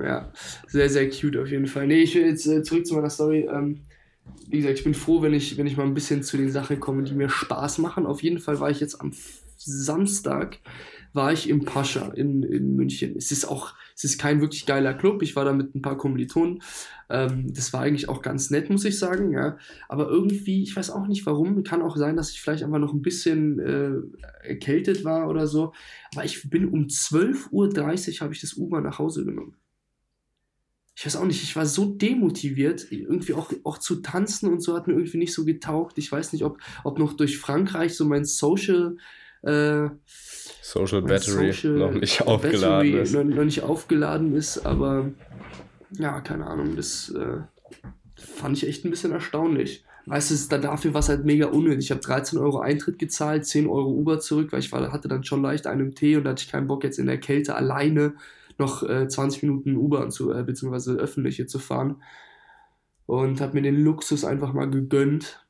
[0.00, 0.32] Ja,
[0.66, 1.86] sehr, sehr cute auf jeden Fall.
[1.86, 3.48] Nee, ich will jetzt äh, zurück zu meiner Story.
[3.52, 3.82] Ähm,
[4.48, 6.80] wie gesagt, ich bin froh, wenn ich, wenn ich mal ein bisschen zu den Sachen
[6.80, 8.06] komme, die mir Spaß machen.
[8.06, 9.12] Auf jeden Fall war ich jetzt am
[9.56, 10.58] Samstag
[11.12, 13.14] war ich im Pascha in, in München.
[13.16, 15.22] Es ist auch, es ist kein wirklich geiler Club.
[15.22, 16.62] Ich war da mit ein paar Kommilitonen.
[17.10, 19.32] Ähm, das war eigentlich auch ganz nett, muss ich sagen.
[19.32, 19.56] Ja.
[19.88, 21.62] Aber irgendwie, ich weiß auch nicht warum.
[21.64, 25.72] Kann auch sein, dass ich vielleicht einfach noch ein bisschen äh, erkältet war oder so.
[26.14, 29.56] Aber ich bin um 12.30 Uhr habe ich das Uber nach Hause genommen
[30.94, 34.74] ich weiß auch nicht, ich war so demotiviert, irgendwie auch, auch zu tanzen und so
[34.76, 35.96] hat mir irgendwie nicht so getaugt.
[35.98, 38.96] Ich weiß nicht, ob, ob noch durch Frankreich so mein Social
[39.42, 39.88] äh,
[40.62, 43.12] Social Battery Social noch nicht aufgeladen ist.
[43.12, 45.10] Noch, noch, nicht aufgeladen ist, aber
[45.98, 47.38] ja, keine Ahnung, das äh,
[48.14, 49.84] fand ich echt ein bisschen erstaunlich.
[50.06, 51.86] Weißt du, da dafür war es halt mega unnötig.
[51.86, 55.24] Ich habe 13 Euro Eintritt gezahlt, 10 Euro Uber zurück, weil ich war, hatte dann
[55.24, 58.14] schon leicht einen Tee und da hatte ich keinen Bock, jetzt in der Kälte alleine
[58.58, 62.02] noch äh, 20 Minuten U-Bahn zu, äh, beziehungsweise öffentliche zu fahren.
[63.06, 65.44] Und habe mir den Luxus einfach mal gegönnt.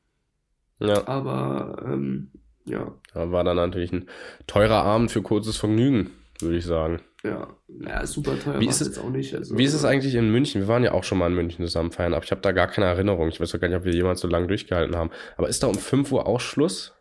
[0.79, 1.07] Ja.
[1.07, 2.31] Aber ähm,
[2.65, 2.93] ja.
[3.13, 4.07] Da war dann natürlich ein
[4.47, 7.01] teurer Abend für kurzes Vergnügen, würde ich sagen.
[7.23, 9.33] Ja, naja, super teuer wie ist es, jetzt auch nicht.
[9.33, 10.61] Also, wie ist es eigentlich in München?
[10.61, 12.67] Wir waren ja auch schon mal in München zusammen feiern, aber ich habe da gar
[12.67, 13.29] keine Erinnerung.
[13.29, 15.09] Ich weiß auch gar nicht, ob wir jemals so lange durchgehalten haben.
[15.37, 16.93] Aber ist da um 5 Uhr auch Schluss?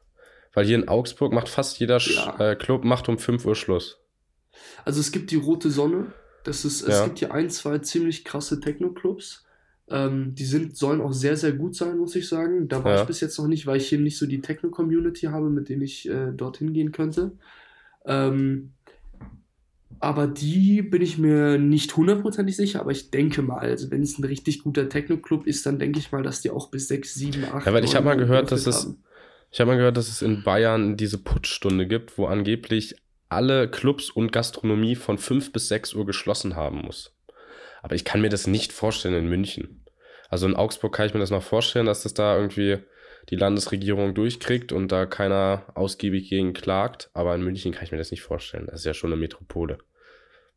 [0.54, 2.52] Weil hier in Augsburg macht fast jeder ja.
[2.52, 3.98] äh, Club macht um 5 Uhr Schluss.
[4.84, 6.12] Also es gibt die Rote Sonne.
[6.44, 6.94] Das ist, ja.
[6.94, 9.44] es gibt hier ein, zwei ziemlich krasse Techno-Clubs.
[9.92, 12.66] Ähm, die sind, sollen auch sehr, sehr gut sein, muss ich sagen.
[12.66, 13.00] Da war ja.
[13.02, 15.82] ich bis jetzt noch nicht, weil ich hier nicht so die Techno-Community habe, mit denen
[15.82, 17.32] ich äh, dorthin gehen könnte.
[18.06, 18.72] Ähm,
[20.00, 24.18] aber die bin ich mir nicht hundertprozentig sicher, aber ich denke mal, also wenn es
[24.18, 27.44] ein richtig guter Techno-Club ist, dann denke ich mal, dass die auch bis 6, 7,
[27.44, 27.66] 8.
[27.66, 28.94] Ja, weil ich habe mal gehört, dass es.
[29.50, 32.96] Ich habe mal gehört, dass es in Bayern diese Putschstunde gibt, wo angeblich
[33.28, 37.14] alle Clubs und Gastronomie von 5 bis 6 Uhr geschlossen haben muss.
[37.82, 39.81] Aber ich kann mir das nicht vorstellen in München.
[40.32, 42.78] Also in Augsburg kann ich mir das noch vorstellen, dass das da irgendwie
[43.28, 47.10] die Landesregierung durchkriegt und da keiner ausgiebig gegen klagt.
[47.12, 48.64] Aber in München kann ich mir das nicht vorstellen.
[48.64, 49.76] Das ist ja schon eine Metropole.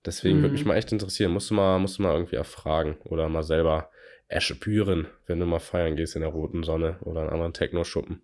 [0.05, 0.43] Deswegen mhm.
[0.43, 1.33] würde mich mal echt interessieren.
[1.33, 3.89] Musst du mal, musst du mal irgendwie erfragen oder mal selber
[4.29, 8.21] erspüren, wenn du mal feiern gehst in der roten Sonne oder in anderen Techno-Schuppen.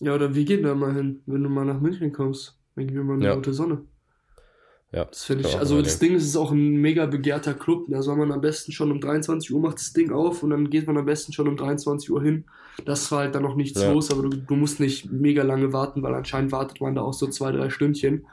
[0.00, 2.60] Ja, oder wie geht da mal hin, wenn du mal nach München kommst?
[2.74, 3.34] Dann gehen wir mal in die ja.
[3.34, 3.84] rote Sonne.
[4.94, 5.06] Ja.
[5.06, 7.86] Das finde ich, also das Ding ist auch ein mega begehrter Club.
[7.88, 10.70] Da soll man am besten schon um 23 Uhr macht das Ding auf und dann
[10.70, 12.44] geht man am besten schon um 23 Uhr hin.
[12.84, 13.90] Das war halt dann noch nichts ja.
[13.90, 17.12] los, aber du, du, musst nicht mega lange warten, weil anscheinend wartet man da auch
[17.12, 18.24] so zwei, drei Stündchen.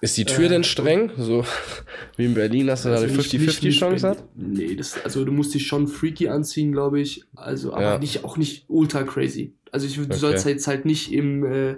[0.00, 1.10] Ist die Tür äh, denn streng?
[1.16, 1.44] So
[2.16, 4.24] wie in Berlin, dass du also da eine 50-50 Chance hast?
[4.36, 7.24] Nee, das, also du musst dich schon freaky anziehen, glaube ich.
[7.34, 7.98] Also, aber ja.
[7.98, 9.54] nicht, auch nicht ultra crazy.
[9.72, 10.14] Also ich, du okay.
[10.14, 11.76] sollst jetzt halt nicht im, äh,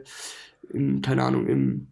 [0.70, 1.86] im, keine Ahnung, im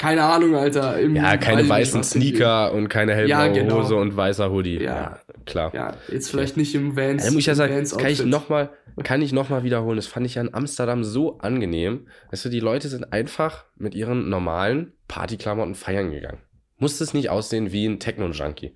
[0.00, 0.98] keine Ahnung, Alter.
[0.98, 3.82] Im, ja, keine weißen Sneaker und keine hellblaue ja, genau.
[3.82, 4.82] Hose und weißer Hoodie.
[4.82, 5.74] Ja, ja klar.
[5.74, 7.22] Ja, jetzt vielleicht nicht im Vans.
[7.22, 8.70] Ja, muss ich ja sagen, kann ich nochmal
[9.02, 9.96] kann ich noch mal wiederholen.
[9.96, 12.06] Das fand ich ja in Amsterdam so angenehm.
[12.30, 16.38] Weißt du, die Leute sind einfach mit ihren normalen Partyklamotten feiern gegangen.
[16.78, 18.72] Musste es nicht aussehen wie ein Techno-Junkie.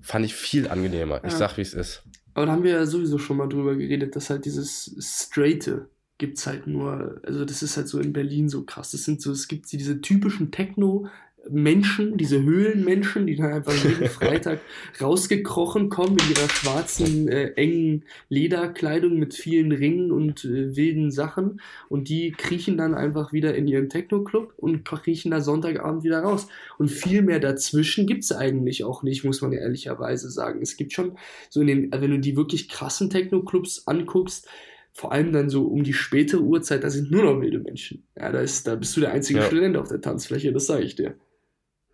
[0.00, 1.22] Fand ich viel angenehmer.
[1.22, 2.02] Ich sag, wie es ist.
[2.32, 6.38] Aber da haben wir ja sowieso schon mal drüber geredet, dass halt dieses Straighte, gibt
[6.38, 8.92] es halt nur, also das ist halt so in Berlin so krass.
[8.92, 11.08] Das sind so, es gibt diese typischen Techno-
[11.50, 14.60] Menschen, diese Höhlenmenschen, die dann einfach jeden Freitag
[15.00, 21.60] rausgekrochen kommen in ihrer schwarzen, äh, engen Lederkleidung mit vielen Ringen und äh, wilden Sachen.
[21.88, 26.48] Und die kriechen dann einfach wieder in ihren Techno-Club und kriechen da Sonntagabend wieder raus.
[26.78, 30.62] Und viel mehr dazwischen gibt es eigentlich auch nicht, muss man ja ehrlicherweise sagen.
[30.62, 31.16] Es gibt schon
[31.48, 34.48] so in den, wenn du die wirklich krassen Techno-Clubs anguckst,
[34.96, 38.08] vor allem dann so um die spätere Uhrzeit, da sind nur noch wilde Menschen.
[38.16, 39.44] Ja, da, ist, da bist du der einzige ja.
[39.44, 41.16] Student auf der Tanzfläche, das sage ich dir.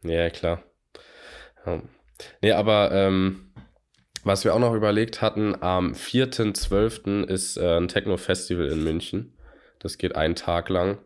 [0.04, 0.62] Ja, klar.
[1.66, 1.82] Ja.
[2.42, 3.52] Nee, aber ähm,
[4.22, 7.24] was wir auch noch überlegt hatten, am 4.12.
[7.24, 9.36] ist äh, ein Techno-Festival in München.
[9.80, 10.98] Das geht einen Tag lang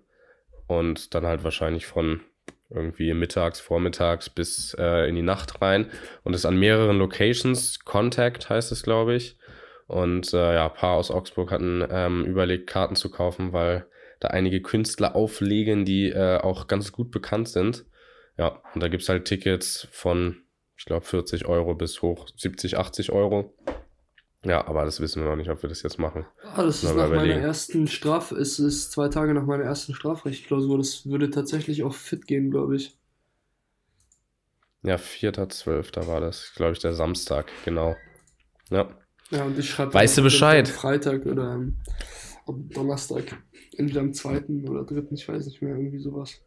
[0.67, 2.21] und dann halt wahrscheinlich von
[2.69, 5.91] irgendwie mittags, vormittags bis äh, in die Nacht rein
[6.25, 7.81] und ist an mehreren Locations.
[7.87, 9.39] Contact heißt es, glaube ich.
[9.87, 13.87] Und äh, ja, ein paar aus Augsburg hatten ähm, überlegt, Karten zu kaufen, weil
[14.21, 17.85] da einige Künstler auflegen, die äh, auch ganz gut bekannt sind.
[18.37, 20.43] Ja, und da gibt es halt Tickets von,
[20.77, 23.55] ich glaube, 40 Euro bis hoch 70, 80 Euro.
[24.45, 26.27] Ja, aber das wissen wir noch nicht, ob wir das jetzt machen.
[26.43, 30.79] Ah, das ist nach meiner ersten Straf, es ist zwei Tage nach meiner ersten Strafrechtklausur.
[30.79, 32.97] Das würde tatsächlich auch fit gehen, glaube ich.
[34.83, 36.07] Ja, 4.12.
[36.07, 37.97] war das, glaube ich, der Samstag, genau.
[38.71, 38.89] Ja.
[39.31, 39.93] Ja, und ich schreibe.
[39.95, 40.69] Weißt du Bescheid?
[40.69, 41.75] Am Freitag oder am,
[42.47, 43.25] Donnerstag.
[43.77, 46.41] Entweder am zweiten oder dritten, ich weiß nicht mehr, irgendwie sowas.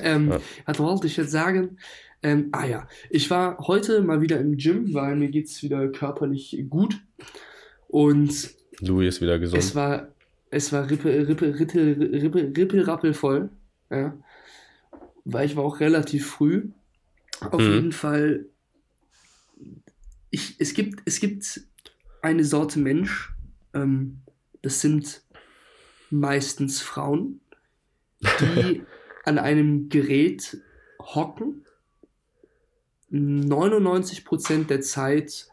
[0.00, 0.40] Ähm, ja.
[0.66, 1.78] Was wollte ich jetzt sagen?
[2.22, 5.88] Ähm, ah ja, ich war heute mal wieder im Gym, weil mir geht es wieder
[5.88, 7.00] körperlich gut.
[7.88, 8.50] Und.
[8.80, 9.62] Louis ist wieder gesund.
[9.62, 10.08] Es war,
[10.50, 13.50] es war rippe, rippe, rippe, rippe, rippe, rappelvoll.
[13.90, 14.16] Ja.
[15.24, 16.68] weil ich war auch relativ früh.
[17.40, 17.72] Auf Mhm.
[17.72, 18.46] jeden Fall,
[20.30, 21.62] ich, es, gibt, es gibt
[22.22, 23.32] eine Sorte Mensch,
[23.74, 24.20] ähm,
[24.62, 25.22] das sind
[26.10, 27.40] meistens Frauen,
[28.40, 28.82] die
[29.24, 30.58] an einem Gerät
[30.98, 31.64] hocken,
[33.12, 35.48] 99% der Zeit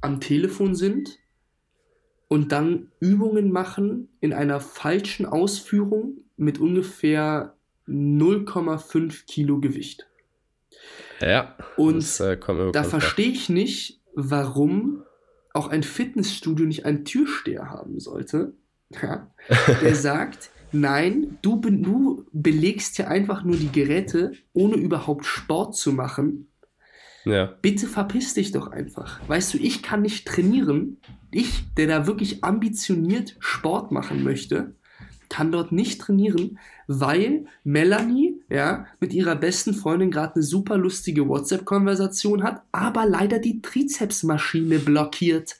[0.00, 1.18] am Telefon sind
[2.28, 7.54] und dann Übungen machen in einer falschen Ausführung mit ungefähr
[7.86, 10.06] 0,5 Kilo Gewicht.
[11.20, 12.38] Ja, Und das äh,
[12.72, 15.02] Da verstehe ich nicht, warum
[15.52, 18.54] auch ein Fitnessstudio nicht einen Türsteher haben sollte,
[19.02, 19.30] ja,
[19.82, 25.76] der sagt, nein, du, be du belegst ja einfach nur die Geräte, ohne überhaupt Sport
[25.76, 26.48] zu machen.
[27.24, 29.20] Ja, Bitte verpiss dich doch einfach.
[29.28, 30.98] Weißt du, ich kann nicht trainieren.
[31.30, 34.74] Ich, der da wirklich ambitioniert Sport machen möchte,
[35.28, 41.28] kann dort nicht trainieren, weil Melanie, ja, mit ihrer besten Freundin gerade eine super lustige
[41.28, 45.56] WhatsApp-Konversation hat, aber leider die Trizepsmaschine blockiert.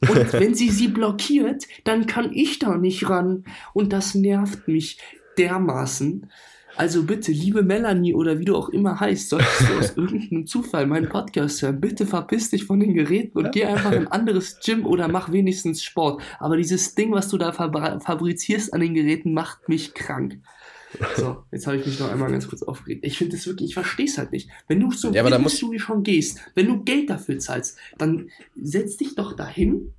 [0.00, 3.44] Und wenn sie sie blockiert, dann kann ich da nicht ran.
[3.72, 4.98] Und das nervt mich
[5.38, 6.28] dermaßen.
[6.76, 10.86] Also bitte, liebe Melanie oder wie du auch immer heißt, solltest du aus irgendeinem Zufall
[10.86, 14.58] meinen Podcast hören, bitte verpiss dich von den Geräten und geh einfach in ein anderes
[14.62, 16.20] Gym oder mach wenigstens Sport.
[16.38, 20.40] Aber dieses Ding, was du da fabrizierst an den Geräten, macht mich krank.
[21.16, 23.04] So, jetzt habe ich mich noch einmal ganz kurz aufgeregt.
[23.04, 24.48] Ich finde das wirklich, ich verstehe es halt nicht.
[24.68, 28.30] Wenn du zum Ja, aber da Fitnessstudio schon gehst, wenn du Geld dafür zahlst, dann
[28.54, 29.94] setz dich doch dahin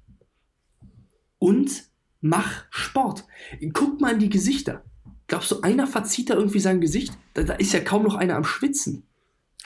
[1.39, 1.83] und
[2.21, 3.25] mach Sport.
[3.73, 4.83] Guck mal in die Gesichter.
[5.27, 7.13] Glaubst du, einer verzieht da irgendwie sein Gesicht?
[7.33, 9.03] Da, da ist ja kaum noch einer am Schwitzen.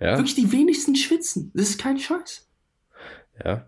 [0.00, 1.50] ja, Wirklich die wenigsten schwitzen.
[1.54, 2.48] Das ist kein Scheiß.
[3.44, 3.66] ja.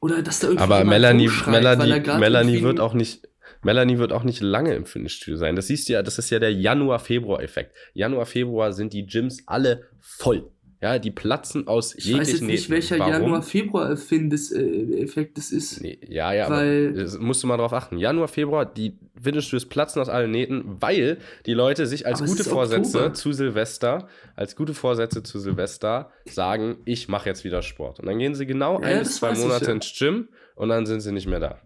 [0.00, 3.28] Oder dass da irgendwie Aber Melanie, Melanie, Melanie wird auch nicht,
[3.62, 5.56] Melanie wird auch nicht lange im Fitnessstudio sein.
[5.56, 7.74] Das siehst du ja, das ist ja der Januar-Februar-Effekt.
[7.94, 10.50] Januar, Februar sind die Gyms alle voll.
[10.80, 12.72] Ja, die platzen aus Ich weiß jetzt jeglichen nicht, Nähten.
[12.72, 13.12] welcher Warum?
[13.12, 15.80] Januar-Februar-Effekt das, äh, Effekt das ist.
[15.80, 17.98] Nee, ja, ja, Weil- aber das musst du mal drauf achten.
[17.98, 22.42] Januar, Februar, die Fitnessstudios platzen aus allen Nähten, weil die Leute sich als Aber gute
[22.42, 23.14] Vorsätze Oktober.
[23.14, 28.00] zu Silvester, als gute Vorsätze zu Silvester sagen, ich mache jetzt wieder Sport.
[28.00, 29.72] Und dann gehen sie genau Ja, ein bis zwei weiß ich, Monate ja.
[29.74, 31.60] ins Gym und dann sind sie nicht mehr da.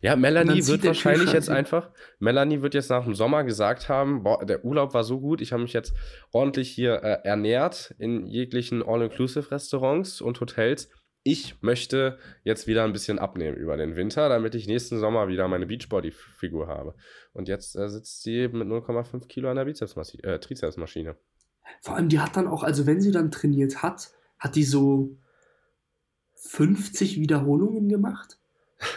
[0.00, 4.44] Ja, Melanie wird wahrscheinlich jetzt einfach, Melanie wird jetzt nach dem Sommer gesagt haben, boah,
[4.44, 5.92] der Urlaub war so gut, ich habe mich jetzt
[6.32, 10.88] ordentlich hier äh, ernährt in jeglichen All-Inclusive-Restaurants und Hotels.
[11.24, 15.48] Ich möchte jetzt wieder ein bisschen abnehmen über den Winter, damit ich nächsten Sommer wieder
[15.48, 16.94] meine Beachbody-Figur habe.
[17.32, 21.16] Und jetzt äh, sitzt sie mit 0,5 Kilo an der Bizepsmaschi- äh, Trizepsmaschine.
[21.82, 25.18] Vor allem, die hat dann auch, also wenn sie dann trainiert hat, hat die so
[26.36, 28.37] 50 Wiederholungen gemacht.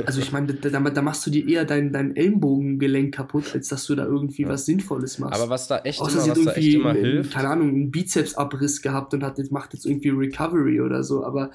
[0.06, 3.86] Also ich meine, da, da, machst du dir eher dein, dein Ellenbogengelenk kaputt, als dass
[3.86, 4.50] du da irgendwie Ja.
[4.50, 5.40] was Sinnvolles machst.
[5.40, 8.82] Aber was da echt Außer immer, sie hat irgendwie, immer hilft, keine Ahnung, einen Bizepsabriss
[8.82, 11.52] gehabt und hat jetzt, macht jetzt irgendwie Recovery oder so, aber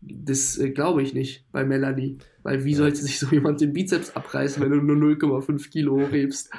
[0.00, 2.18] das äh, glaube ich nicht bei Melanie.
[2.42, 2.78] Weil wie Ja.
[2.78, 6.50] sollte sich so jemand den Bizeps abreißen, wenn du nur 0,5 Kilo hochhebst?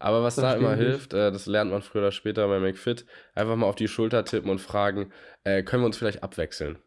[0.00, 3.56] Aber was da immer hilft, äh, das lernt man früher oder später bei McFit, einfach
[3.56, 5.12] mal auf die Schulter tippen und fragen,
[5.44, 6.78] äh, können wir uns vielleicht abwechseln?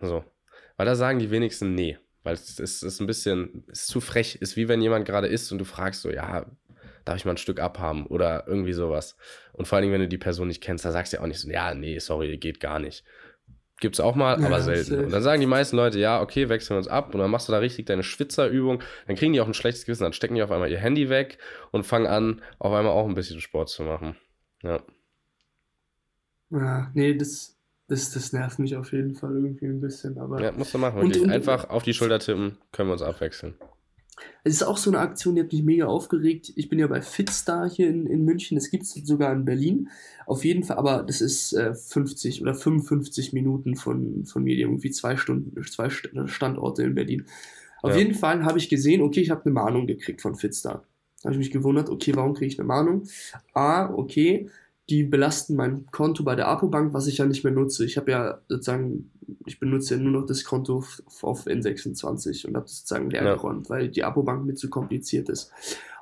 [0.00, 0.24] So.
[0.76, 1.98] Weil da sagen die wenigsten nee.
[2.22, 4.36] Weil es ist, ist ein bisschen, es ist zu frech.
[4.36, 6.46] Ist wie wenn jemand gerade isst und du fragst so, ja,
[7.04, 8.06] darf ich mal ein Stück abhaben?
[8.06, 9.16] Oder irgendwie sowas.
[9.52, 11.26] Und vor allen Dingen, wenn du die Person nicht kennst, da sagst du ja auch
[11.26, 13.04] nicht so, ja, nee, sorry, geht gar nicht.
[13.80, 14.90] Gibt's auch mal, Ja, aber selten.
[14.90, 15.04] safe.
[15.06, 17.14] Und dann sagen die meisten Leute, ja, okay, wechseln wir uns ab.
[17.14, 18.82] Und dann machst du da richtig deine Schwitzerübung.
[19.06, 20.02] Dann kriegen die auch ein schlechtes Gewissen.
[20.02, 21.38] Dann stecken die auf einmal ihr Handy weg
[21.70, 24.16] und fangen an, auf einmal auch ein bisschen Sport zu machen.
[24.62, 24.82] Ja.
[26.50, 27.56] Ja, nee, das,
[27.90, 31.00] das, das nervt mich auf jeden Fall irgendwie ein bisschen, aber Ja, musst du machen,
[31.00, 31.22] wirklich.
[31.22, 33.54] und- Einfach auf die Schulter tippen, können wir uns abwechseln.
[34.44, 36.52] Es ist auch so eine Aktion, die hat mich mega aufgeregt.
[36.56, 38.54] Ich bin ja bei Fitstar hier in, in München.
[38.56, 39.88] Das gibt es sogar in Berlin.
[40.26, 44.90] Auf jeden Fall, aber das ist äh, 50 oder 55 Minuten von, von mir, irgendwie
[44.90, 47.24] zwei Stunden, zwei St- Standorte in Berlin.
[47.82, 47.98] Auf Ja.
[47.98, 50.84] jeden Fall habe ich gesehen, okay, ich habe eine Mahnung gekriegt von Fitstar.
[51.22, 53.04] Da habe ich mich gewundert, okay, warum kriege ich eine Mahnung?
[53.54, 54.48] A, okay,
[54.90, 57.84] die belasten mein Konto bei der Apobank, was ich ja nicht mehr nutze.
[57.84, 59.10] Ich habe ja sozusagen,
[59.46, 60.84] ich benutze ja nur noch das Konto
[61.22, 63.34] auf N26 und habe das sozusagen leer Ja.
[63.34, 65.52] geräumt, weil die Apobank mir zu kompliziert ist.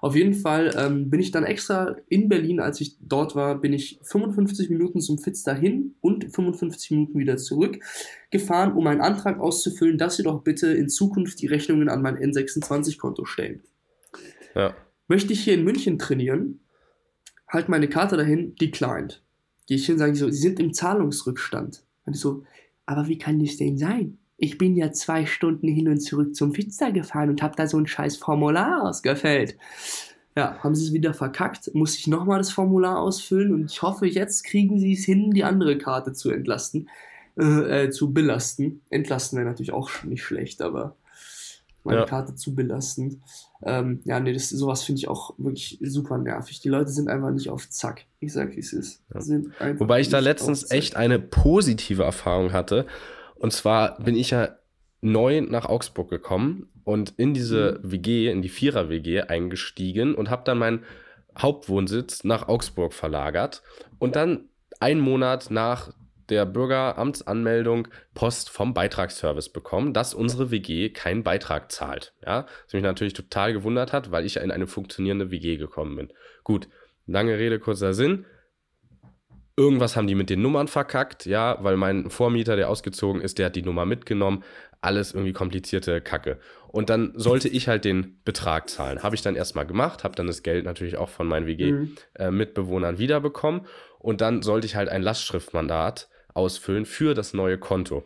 [0.00, 3.72] Auf jeden Fall ähm, bin ich dann extra in Berlin, als ich dort war, bin
[3.72, 7.78] ich 55 Minuten zum Fitz dahin und 55 Minuten wieder zurück
[8.30, 12.16] gefahren, um einen Antrag auszufüllen, dass sie doch bitte in Zukunft die Rechnungen an mein
[12.16, 13.62] N26-Konto stellen.
[14.54, 14.74] Ja.
[15.08, 16.60] Möchte ich hier in München trainieren,
[17.48, 19.22] halt meine Karte dahin, declined.
[19.66, 21.82] Gehe ich hin, sage ich so, sie sind im Zahlungsrückstand.
[22.06, 22.44] Und ich so,
[22.86, 24.18] aber wie kann das denn sein?
[24.38, 27.76] Ich bin ja zwei Stunden hin und zurück zum Pizza gefahren und habe da so
[27.76, 29.56] ein scheiß Formular ausgefüllt.
[30.36, 34.06] Ja, haben sie es wieder verkackt, muss ich nochmal das Formular ausfüllen und ich hoffe,
[34.06, 36.88] jetzt kriegen sie es hin, die andere Karte zu entlasten,
[37.36, 38.80] äh, äh, zu belasten.
[38.88, 40.94] Entlasten wäre natürlich auch nicht schlecht, aber
[41.88, 42.06] meine ja.
[42.06, 43.18] Karte zu belastend.
[43.62, 46.60] Ähm, ja, nee, das, sowas finde ich auch wirklich super nervig.
[46.60, 48.04] Die Leute sind einfach nicht auf Zack.
[48.20, 49.02] Ich sag, wie es ist.
[49.12, 49.78] Ja.
[49.80, 52.86] Wobei ich da letztens echt eine positive Erfahrung hatte.
[53.36, 54.56] Und zwar bin ich ja
[55.00, 57.92] neu nach Augsburg gekommen und in diese mhm.
[57.92, 60.84] WG, in die Vierer-WG eingestiegen und habe dann meinen
[61.36, 63.62] Hauptwohnsitz nach Augsburg verlagert
[63.98, 64.48] und dann
[64.80, 65.92] einen Monat nach
[66.28, 72.14] der Bürgeramtsanmeldung Post vom Beitragsservice bekommen, dass unsere WG keinen Beitrag zahlt.
[72.24, 75.96] Ja, was mich natürlich total gewundert hat, weil ich ja in eine funktionierende WG gekommen
[75.96, 76.12] bin.
[76.44, 76.68] Gut,
[77.06, 78.26] lange Rede, kurzer Sinn.
[79.56, 83.46] Irgendwas haben die mit den Nummern verkackt, ja, weil mein Vormieter, der ausgezogen ist, der
[83.46, 84.44] hat die Nummer mitgenommen.
[84.80, 86.38] Alles irgendwie komplizierte Kacke.
[86.68, 89.02] Und dann sollte ich halt den Betrag zahlen.
[89.02, 92.98] Habe ich dann erstmal gemacht, habe dann das Geld natürlich auch von meinen WG-Mitbewohnern mhm.
[92.98, 93.62] äh, wiederbekommen.
[93.98, 98.04] Und dann sollte ich halt ein Lastschriftmandat ausfüllen für das neue Konto.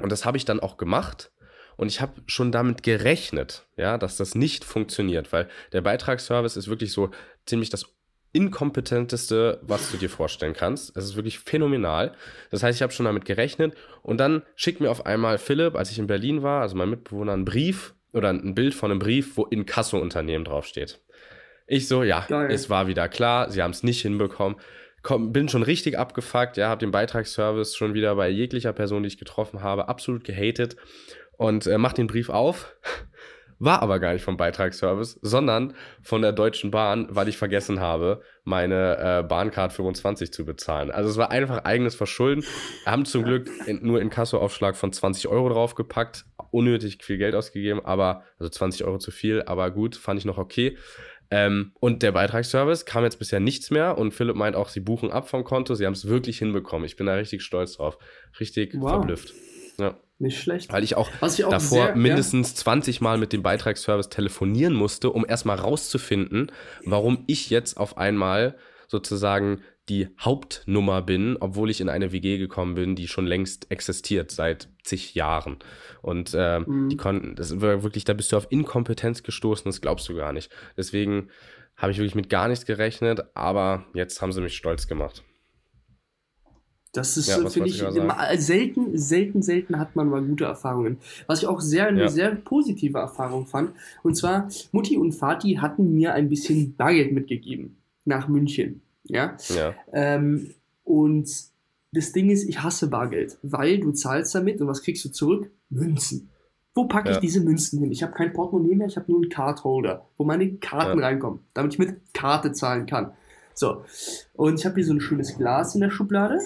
[0.00, 1.32] Und das habe ich dann auch gemacht.
[1.76, 6.68] Und ich habe schon damit gerechnet, ja, dass das nicht funktioniert, weil der Beitragsservice ist
[6.68, 7.10] wirklich so
[7.46, 7.86] ziemlich das
[8.32, 10.94] inkompetenteste, was du dir vorstellen kannst.
[10.96, 12.12] Es ist wirklich phänomenal.
[12.50, 13.74] Das heißt, ich habe schon damit gerechnet.
[14.02, 17.32] Und dann schickt mir auf einmal Philipp, als ich in Berlin war, also mein Mitbewohner,
[17.32, 21.00] einen Brief oder ein Bild von einem Brief, wo Inkasso-Unternehmen draufsteht.
[21.66, 22.50] Ich so, ja, Geil.
[22.50, 24.58] es war wieder klar, sie haben es nicht hinbekommen
[25.02, 29.08] komm, bin schon richtig abgefuckt, ja, habe den Beitragsservice schon wieder bei jeglicher Person, die
[29.08, 30.76] ich getroffen habe, absolut gehatet
[31.36, 32.74] und äh, mach den Brief auf.
[33.60, 38.22] War aber gar nicht vom Beitragsservice, sondern von der Deutschen Bahn, weil ich vergessen habe,
[38.44, 40.92] meine äh, Bahncard 25 zu bezahlen.
[40.92, 42.44] Also es war einfach eigenes Verschulden.
[42.86, 47.84] Haben zum Glück in, nur in Kassoaufschlag von 20 Euro draufgepackt, unnötig viel Geld ausgegeben,
[47.84, 50.78] aber, also 20 Euro zu viel, aber gut, fand ich noch okay.
[51.30, 55.10] Ähm, und der Beitragsservice kam jetzt bisher nichts mehr und Philipp meint auch, sie buchen
[55.10, 55.74] ab vom Konto.
[55.74, 56.86] Sie haben es wirklich hinbekommen.
[56.86, 57.98] Ich bin da richtig stolz drauf.
[58.40, 58.92] Richtig wow.
[58.92, 59.34] verblüfft.
[59.78, 59.96] Ja.
[60.20, 60.72] Nicht schlecht.
[60.72, 62.56] Weil ich auch, ich auch davor sehr, mindestens ja.
[62.56, 66.50] 20 Mal mit dem Beitragsservice telefonieren musste, um erstmal rauszufinden,
[66.84, 68.56] warum ich jetzt auf einmal
[68.88, 74.30] sozusagen die Hauptnummer bin, obwohl ich in eine WG gekommen bin, die schon längst existiert,
[74.30, 75.56] seit zig Jahren.
[76.02, 76.88] Und äh, mhm.
[76.88, 80.32] die konnten, das war wirklich, da bist du auf Inkompetenz gestoßen, das glaubst du gar
[80.32, 80.50] nicht.
[80.76, 81.28] Deswegen
[81.76, 85.22] habe ich wirklich mit gar nichts gerechnet, aber jetzt haben sie mich stolz gemacht.
[86.92, 90.98] Das ist, ja, finde ich, ich selten, selten, selten hat man mal gute Erfahrungen.
[91.26, 92.08] Was ich auch sehr, eine ja.
[92.08, 93.72] sehr positive Erfahrung fand.
[94.02, 98.80] Und zwar, Mutti und Vati hatten mir ein bisschen Bargeld mitgegeben nach München.
[99.08, 99.36] Ja.
[99.48, 99.74] ja.
[99.92, 101.28] Ähm, und
[101.92, 105.50] das Ding ist, ich hasse Bargeld, weil du zahlst damit und was kriegst du zurück?
[105.70, 106.30] Münzen.
[106.74, 107.20] Wo packe ich ja.
[107.20, 107.90] diese Münzen hin?
[107.90, 111.06] Ich habe kein Portemonnaie mehr, ich habe nur einen Cardholder, wo meine Karten ja.
[111.06, 113.12] reinkommen, damit ich mit Karte zahlen kann.
[113.54, 113.84] So,
[114.34, 116.38] und ich habe hier so ein schönes Glas in der Schublade.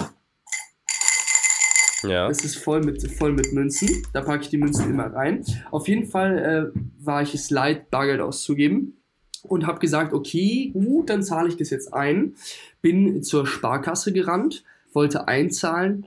[2.03, 2.27] Ja.
[2.29, 4.05] Das ist voll mit, voll mit Münzen.
[4.13, 5.45] Da packe ich die Münzen immer rein.
[5.71, 9.02] Auf jeden Fall äh, war ich es leid, Bargeld auszugeben
[9.43, 12.35] und habe gesagt, okay, gut, dann zahle ich das jetzt ein.
[12.81, 16.07] Bin zur Sparkasse gerannt, wollte einzahlen,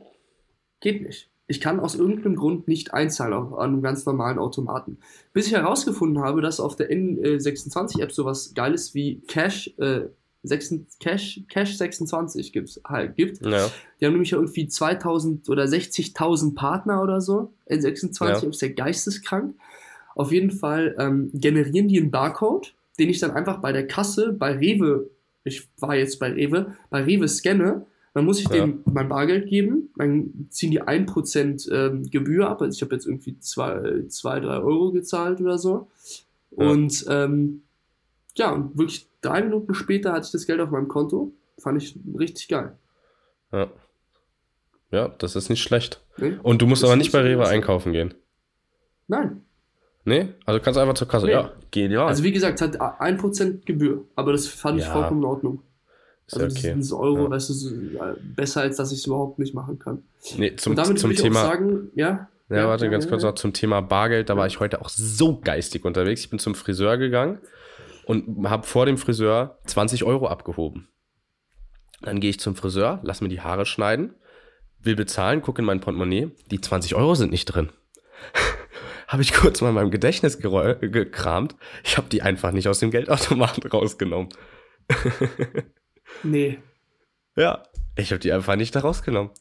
[0.80, 1.30] geht nicht.
[1.48, 4.98] Ich kann aus irgendeinem Grund nicht einzahlen an einem ganz normalen Automaten.
[5.32, 10.08] Bis ich herausgefunden habe, dass auf der N26-App sowas Geiles wie Cash, äh,
[10.41, 13.45] 6, Cash, Cash 26 gibt's, halt, gibt.
[13.45, 13.69] Ja.
[14.00, 17.54] Die haben nämlich irgendwie 2000 oder 60.000 Partner oder so.
[17.69, 18.50] N26 ja.
[18.50, 19.56] ist ja geisteskrank.
[20.15, 24.34] Auf jeden Fall ähm, generieren die einen Barcode den ich dann einfach bei der Kasse,
[24.34, 25.10] bei Rewe,
[25.43, 28.65] ich war jetzt bei Rewe, bei Rewe scanne, dann muss ich ja.
[28.65, 33.05] dem mein Bargeld geben, dann ziehen die 1% ähm, Gebühr ab, also ich habe jetzt
[33.05, 35.89] irgendwie 2, 2, 3 Euro gezahlt oder so.
[36.51, 36.69] Ja.
[36.69, 37.63] Und ähm,
[38.36, 41.34] ja, und wirklich drei Minuten später hatte ich das Geld auf meinem Konto.
[41.58, 42.77] Fand ich richtig geil.
[43.51, 43.69] Ja.
[44.91, 46.01] Ja, das ist nicht schlecht.
[46.17, 48.13] Nee, und du musst aber nicht bei Rewe einkaufen gehen.
[49.08, 49.41] Nein.
[50.06, 50.30] Nee?
[50.46, 51.26] Also kannst du einfach zur Kasse.
[51.26, 51.32] Nee.
[51.32, 52.08] Ja, genial.
[52.08, 55.63] Also wie gesagt, es hat 1% Gebühr, aber das fand ich vollkommen in Ordnung.
[56.32, 56.74] Also ist okay.
[56.76, 57.30] diese Euro, ja.
[57.32, 60.04] weißt du, besser als dass ich es überhaupt nicht machen kann.
[60.38, 62.30] Nee, zum, Und damit zum Thema, sagen, ja.
[62.50, 64.30] Ja, ja warte, ja, ganz kurz noch zum Thema Bargeld.
[64.30, 66.21] Da war ich heute auch so geistig unterwegs.
[66.21, 67.40] Ich bin zum Friseur gegangen
[68.06, 70.88] und habe vor dem Friseur 20 Euro abgehoben.
[72.02, 74.13] Dann gehe ich zum Friseur, lass mir die Haare schneiden,
[74.79, 76.29] will bezahlen, gucke in mein Portemonnaie.
[76.52, 77.69] Die 20 Euro sind nicht drin
[79.08, 81.56] habe ich kurz mal in meinem Gedächtnis gekramt.
[81.83, 84.29] Ich habe die einfach nicht aus dem Geldautomaten rausgenommen.
[86.23, 86.60] nee.
[87.35, 87.63] Ja,
[87.97, 89.31] ich habe die einfach nicht da rausgenommen.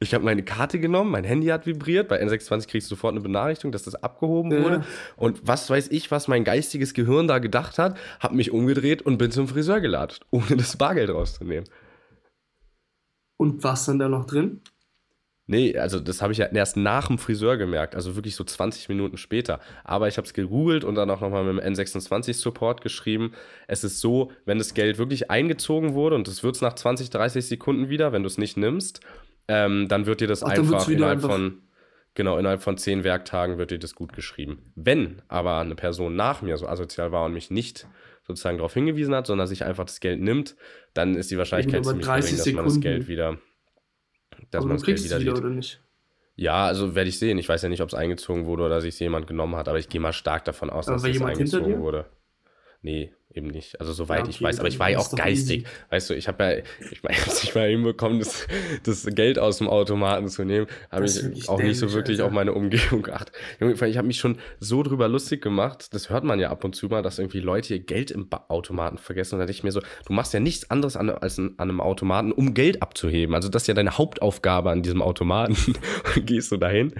[0.00, 2.06] Ich habe meine Karte genommen, mein Handy hat vibriert.
[2.08, 4.62] Bei N26 kriegst du sofort eine Benachrichtigung, dass das abgehoben Ja.
[4.62, 4.84] wurde.
[5.16, 9.18] Und was weiß ich, was mein geistiges Gehirn da gedacht hat, habe mich umgedreht und
[9.18, 11.68] bin zum Friseur gelatscht, ohne das Bargeld rauszunehmen.
[13.40, 14.60] Und was dann da noch drin?
[15.50, 18.90] Nee, also das habe ich ja erst nach dem Friseur gemerkt, also wirklich so 20
[18.90, 19.60] Minuten später.
[19.82, 23.32] Aber ich habe es gegoogelt und dann auch nochmal mit dem N26-Support geschrieben.
[23.66, 27.08] Es ist so, wenn das Geld wirklich eingezogen wurde und das wird es nach 20,
[27.10, 29.00] 30 Sekunden wieder, wenn du es nicht nimmst,
[29.48, 31.62] ähm, dann wird dir das Ach, einfach innerhalb einfach- von,
[32.14, 34.70] genau, innerhalb von 10 Werktagen wird dir das gut geschrieben.
[34.74, 37.86] Wenn aber eine Person nach mir so asozial war und mich nicht
[38.26, 40.56] sozusagen darauf hingewiesen hat, sondern sich einfach das Geld nimmt,
[40.92, 42.80] dann ist die Wahrscheinlichkeit ziemlich 30 gering, dass man das.
[42.82, 43.38] Geld wieder,
[44.50, 45.44] dass man kriegst wieder es wieder, sieht.
[45.44, 45.80] oder nicht?
[46.36, 47.36] Ja, also werde ich sehen.
[47.38, 49.88] Ich weiß ja nicht, ob es eingezogen wurde oder sich jemand genommen hat, aber ich
[49.88, 52.06] gehe mal stark davon aus, Aber dass es eingezogen wurde.
[52.80, 53.80] Nee, eben nicht.
[53.80, 55.58] Also soweit Ja, ich weiß, aber ich war ja auch geistig.
[55.60, 55.66] easy.
[55.90, 58.46] Weißt du, ich habe ja, ich meine, ich nicht mal hinbekommen, das,
[58.84, 62.26] das Geld aus dem Automaten zu nehmen, habe ich auch nicht so wirklich Alter.
[62.26, 63.34] auf meine Umgebung geachtet.
[63.60, 66.86] Ich habe mich schon so drüber lustig gemacht, das hört man ja ab und zu
[66.88, 69.80] mal, dass irgendwie Leute ihr Geld im Automaten vergessen und da dachte ich mir so,
[69.80, 73.34] du machst ja nichts anderes an, als an, an einem Automaten, um Geld abzuheben.
[73.34, 75.56] Also das ist ja deine Hauptaufgabe an diesem Automaten.
[76.16, 76.92] Und gehst du dahin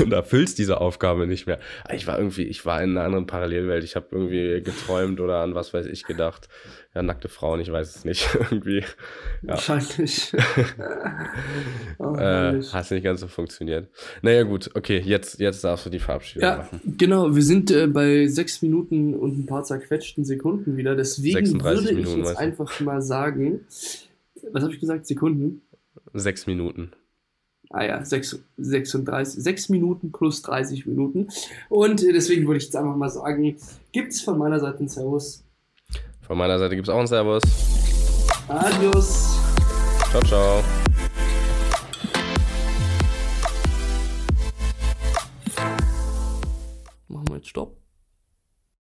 [0.00, 1.58] und erfüllst diese Aufgabe nicht mehr.
[1.92, 3.84] Ich war irgendwie, ich war in einer anderen Parallelwelt.
[3.84, 6.48] Ich habe irgendwie geträumt oder an was weiß ich gedacht.
[6.94, 8.28] Ja, nackte Frauen, ich weiß es nicht.
[8.50, 8.84] irgendwie.
[9.42, 10.32] Wahrscheinlich.
[11.98, 13.88] oh, äh, hat nicht ganz so funktioniert.
[14.22, 16.80] Naja, gut, okay, jetzt, jetzt darfst du die Verabschiedung Ja, machen.
[16.98, 17.34] genau.
[17.34, 20.96] Wir sind äh, bei sechs Minuten und ein paar zerquetschten Sekunden wieder.
[20.96, 22.44] Deswegen 36 würde ich Minuten, jetzt weißt du.
[22.44, 23.60] einfach mal sagen,
[24.52, 25.06] was habe ich gesagt?
[25.06, 25.62] Sekunden?
[26.14, 26.92] Sechs Minuten.
[27.72, 31.28] Ah ja, sechs- 36, 6 Minuten plus 30 Minuten.
[31.68, 33.56] Und äh, deswegen würde ich jetzt einfach mal sagen,
[33.92, 35.44] gibt es von meiner Seite ein Servus.
[36.30, 37.42] Von meiner Seite gibt es auch einen Servus.
[38.46, 39.36] Adios.
[40.10, 40.62] Ciao, ciao.
[47.08, 47.79] Machen wir jetzt Stopp.